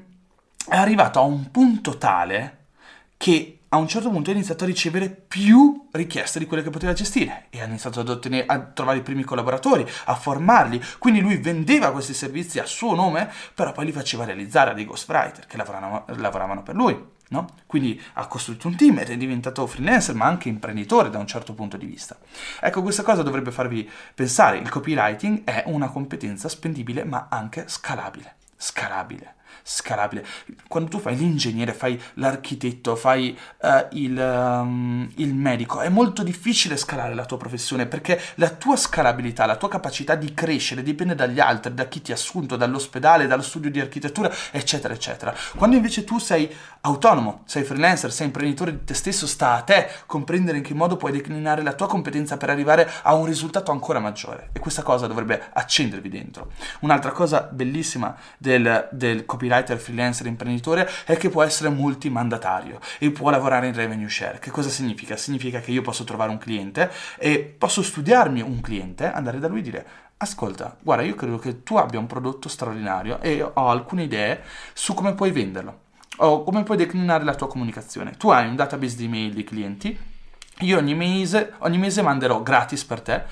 è 0.67 0.75
arrivato 0.75 1.19
a 1.19 1.21
un 1.21 1.51
punto 1.51 1.99
tale 1.99 2.69
che 3.17 3.59
a 3.69 3.77
un 3.77 3.87
certo 3.87 4.09
punto 4.09 4.31
ha 4.31 4.33
iniziato 4.33 4.63
a 4.63 4.67
ricevere 4.67 5.09
più 5.09 5.89
richieste 5.91 6.39
di 6.39 6.47
quelle 6.47 6.63
che 6.63 6.71
poteva 6.71 6.93
gestire 6.93 7.45
e 7.51 7.61
ha 7.61 7.65
iniziato 7.65 7.99
ad 7.99 8.09
ottenere, 8.09 8.47
a 8.47 8.59
trovare 8.61 8.97
i 8.97 9.03
primi 9.03 9.23
collaboratori, 9.23 9.87
a 10.05 10.15
formarli. 10.15 10.81
Quindi 10.97 11.21
lui 11.21 11.37
vendeva 11.37 11.91
questi 11.91 12.15
servizi 12.15 12.57
a 12.57 12.65
suo 12.65 12.95
nome, 12.95 13.31
però 13.53 13.73
poi 13.73 13.85
li 13.85 13.91
faceva 13.91 14.25
realizzare 14.25 14.71
a 14.71 14.73
dei 14.73 14.85
ghostwriter 14.85 15.45
che 15.45 15.55
lavoravano, 15.55 16.05
lavoravano 16.07 16.63
per 16.63 16.73
lui. 16.73 17.19
No? 17.31 17.47
Quindi 17.65 17.99
ha 18.13 18.27
costruito 18.27 18.67
un 18.67 18.75
team 18.75 18.99
ed 18.99 19.09
è 19.09 19.17
diventato 19.17 19.65
freelancer, 19.65 20.15
ma 20.15 20.25
anche 20.25 20.49
imprenditore 20.49 21.09
da 21.09 21.17
un 21.17 21.27
certo 21.27 21.53
punto 21.53 21.77
di 21.77 21.85
vista. 21.85 22.17
Ecco, 22.59 22.81
questa 22.81 23.03
cosa 23.03 23.23
dovrebbe 23.23 23.51
farvi 23.51 23.89
pensare, 24.13 24.57
il 24.57 24.69
copywriting 24.69 25.43
è 25.45 25.63
una 25.67 25.89
competenza 25.89 26.49
spendibile, 26.49 27.05
ma 27.05 27.27
anche 27.29 27.65
scalabile. 27.67 28.35
Scalabile 28.57 29.35
scalabile. 29.63 30.25
Quando 30.67 30.89
tu 30.89 30.99
fai 30.99 31.15
l'ingegnere, 31.15 31.73
fai 31.73 32.01
l'architetto, 32.15 32.95
fai 32.95 33.37
uh, 33.61 33.87
il, 33.91 34.17
um, 34.17 35.09
il, 35.15 35.33
medico, 35.33 35.81
è 35.81 35.89
molto 35.89 36.23
difficile 36.23 36.77
scalare 36.77 37.13
la 37.13 37.25
tua 37.25 37.37
professione 37.37 37.85
perché 37.85 38.19
la 38.35 38.49
tua 38.49 38.75
scalabilità, 38.75 39.45
la 39.45 39.55
tua 39.55 39.69
capacità 39.69 40.15
di 40.15 40.33
crescere 40.33 40.83
dipende 40.83 41.15
dagli 41.15 41.39
altri, 41.39 41.73
da 41.73 41.85
chi 41.85 42.01
ti 42.01 42.11
ha 42.11 42.15
assunto, 42.15 42.55
dall'ospedale, 42.55 43.27
dallo 43.27 43.41
studio 43.41 43.69
di 43.69 43.79
architettura, 43.79 44.31
eccetera, 44.51 44.93
eccetera. 44.93 45.33
Quando 45.55 45.75
invece 45.75 46.03
tu 46.03 46.17
sei 46.17 46.53
autonomo, 46.81 47.43
sei 47.45 47.63
freelancer, 47.63 48.11
sei 48.11 48.27
imprenditore 48.27 48.71
di 48.71 48.83
te 48.85 48.93
stesso, 48.93 49.27
sta 49.27 49.53
a 49.53 49.61
te 49.61 49.89
comprendere 50.05 50.57
in 50.57 50.63
che 50.63 50.73
modo 50.73 50.97
puoi 50.97 51.11
declinare 51.11 51.61
la 51.61 51.73
tua 51.73 51.87
competenza 51.87 52.37
per 52.37 52.49
arrivare 52.49 52.89
a 53.03 53.13
un 53.13 53.25
risultato 53.25 53.71
ancora 53.71 53.99
maggiore. 53.99 54.49
E 54.53 54.59
questa 54.59 54.81
cosa 54.83 55.07
dovrebbe 55.07 55.49
accendervi 55.53 56.09
dentro. 56.09 56.51
Un'altra 56.81 57.11
cosa 57.11 57.47
bellissima 57.51 58.15
del, 58.37 58.87
del 58.91 59.25
copywriter 59.61 59.77
freelancer 59.77 60.25
imprenditore 60.25 60.89
è 61.05 61.15
che 61.17 61.29
può 61.29 61.43
essere 61.43 61.69
multimandatario 61.69 62.79
e 62.99 63.11
può 63.11 63.29
lavorare 63.29 63.67
in 63.67 63.73
revenue 63.73 64.09
share. 64.09 64.39
Che 64.39 64.51
cosa 64.51 64.69
significa? 64.69 65.15
Significa 65.15 65.59
che 65.59 65.71
io 65.71 65.81
posso 65.81 66.03
trovare 66.03 66.31
un 66.31 66.37
cliente 66.37 66.91
e 67.17 67.39
posso 67.57 67.81
studiarmi 67.81 68.41
un 68.41 68.61
cliente, 68.61 69.11
andare 69.11 69.39
da 69.39 69.47
lui 69.47 69.59
e 69.59 69.63
dire 69.63 69.85
ascolta, 70.17 70.77
guarda, 70.79 71.03
io 71.03 71.15
credo 71.15 71.39
che 71.39 71.63
tu 71.63 71.77
abbia 71.77 71.99
un 71.99 72.05
prodotto 72.05 72.47
straordinario 72.47 73.19
e 73.21 73.41
ho 73.41 73.69
alcune 73.69 74.03
idee 74.03 74.41
su 74.73 74.93
come 74.93 75.15
puoi 75.15 75.31
venderlo 75.31 75.79
o 76.17 76.43
come 76.43 76.63
puoi 76.63 76.77
declinare 76.77 77.23
la 77.23 77.33
tua 77.33 77.47
comunicazione. 77.47 78.11
Tu 78.17 78.29
hai 78.29 78.47
un 78.47 78.55
database 78.55 78.95
di 78.97 79.05
email 79.05 79.33
di 79.33 79.43
clienti, 79.43 79.97
io 80.59 80.77
ogni 80.77 80.93
mese, 80.93 81.53
ogni 81.59 81.79
mese 81.79 82.03
manderò 82.03 82.43
gratis 82.43 82.83
per 82.83 83.01
te 83.01 83.23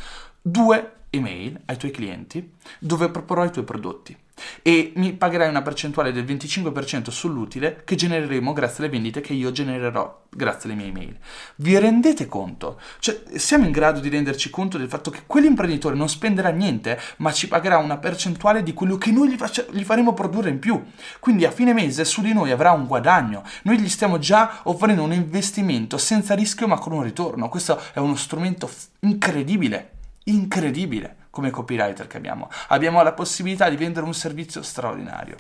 due 0.42 0.94
email 1.12 1.60
ai 1.66 1.78
tuoi 1.78 1.92
clienti 1.92 2.52
dove 2.80 3.10
proporrò 3.10 3.46
i 3.46 3.52
tuoi 3.52 3.66
prodotti 3.66 4.16
e 4.62 4.94
mi 4.96 5.14
pagherai 5.14 5.50
una 5.50 5.62
percentuale 5.62 6.12
del 6.12 6.24
25% 6.24 7.10
sull'utile 7.10 7.82
che 7.86 7.96
genereremo 7.96 8.54
grazie 8.54 8.84
alle 8.84 8.92
vendite 8.92 9.22
che 9.22 9.34
io 9.34 9.52
genererò 9.52 10.26
grazie 10.30 10.70
alle 10.70 10.80
mie 10.80 10.90
email. 10.90 11.18
Vi 11.56 11.78
rendete 11.78 12.28
conto? 12.28 12.80
Cioè, 13.00 13.22
siamo 13.36 13.66
in 13.66 13.72
grado 13.72 14.00
di 14.00 14.10
renderci 14.10 14.50
conto 14.50 14.78
del 14.78 14.88
fatto 14.88 15.10
che 15.10 15.24
quell'imprenditore 15.26 15.96
non 15.96 16.10
spenderà 16.10 16.50
niente, 16.50 17.00
ma 17.18 17.32
ci 17.32 17.48
pagherà 17.48 17.78
una 17.78 17.98
percentuale 17.98 18.64
di 18.64 18.74
quello 18.74 18.98
che 18.98 19.12
noi 19.12 19.30
gli, 19.30 19.38
face- 19.38 19.68
gli 19.72 19.84
faremo 19.84 20.14
produrre 20.14 20.50
in 20.50 20.60
più. 20.60 20.82
Quindi 21.20 21.46
a 21.46 21.52
fine 21.52 21.74
mese 21.74 22.06
su 22.06 22.22
di 22.22 22.34
noi 22.34 22.52
avrà 22.52 22.72
un 22.72 22.86
guadagno. 22.86 23.44
Noi 23.64 23.80
gli 23.80 23.90
stiamo 23.90 24.20
già 24.20 24.62
offrendo 24.64 25.04
un 25.04 25.14
investimento 25.14 25.98
senza 25.98 26.36
rischio 26.36 26.68
ma 26.68 26.78
con 26.78 26.94
un 26.94 27.04
ritorno. 27.04 27.50
Questo 27.50 27.80
è 27.94 28.00
uno 28.00 28.16
strumento 28.16 28.68
f- 28.68 28.88
incredibile, 29.00 29.98
incredibile 30.30 31.16
come 31.30 31.50
copywriter 31.50 32.08
che 32.08 32.18
abbiamo. 32.18 32.50
Abbiamo 32.70 33.02
la 33.02 33.14
possibilità 33.14 33.70
di 33.70 33.76
vendere 33.76 34.06
un 34.06 34.14
servizio 34.14 34.62
straordinario. 34.62 35.38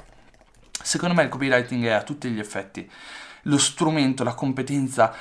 Secondo 0.81 1.15
me 1.15 1.23
il 1.23 1.29
copywriting 1.29 1.85
è 1.85 1.91
a 1.91 2.03
tutti 2.03 2.29
gli 2.29 2.39
effetti 2.39 2.89
lo 3.43 3.57
strumento, 3.57 4.23
la 4.23 4.33
competenza 4.33 5.13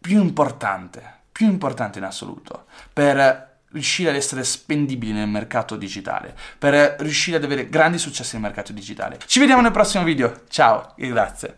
più 0.00 0.20
importante, 0.20 1.20
più 1.30 1.46
importante 1.46 1.98
in 1.98 2.04
assoluto 2.04 2.66
per 2.92 3.50
riuscire 3.72 4.10
ad 4.10 4.16
essere 4.16 4.44
spendibili 4.44 5.12
nel 5.12 5.28
mercato 5.28 5.76
digitale, 5.76 6.36
per 6.58 6.96
riuscire 6.98 7.38
ad 7.38 7.44
avere 7.44 7.68
grandi 7.68 7.98
successi 7.98 8.34
nel 8.34 8.42
mercato 8.42 8.72
digitale. 8.72 9.18
Ci 9.24 9.40
vediamo 9.40 9.62
nel 9.62 9.72
prossimo 9.72 10.04
video, 10.04 10.42
ciao 10.48 10.94
e 10.96 11.08
grazie. 11.08 11.50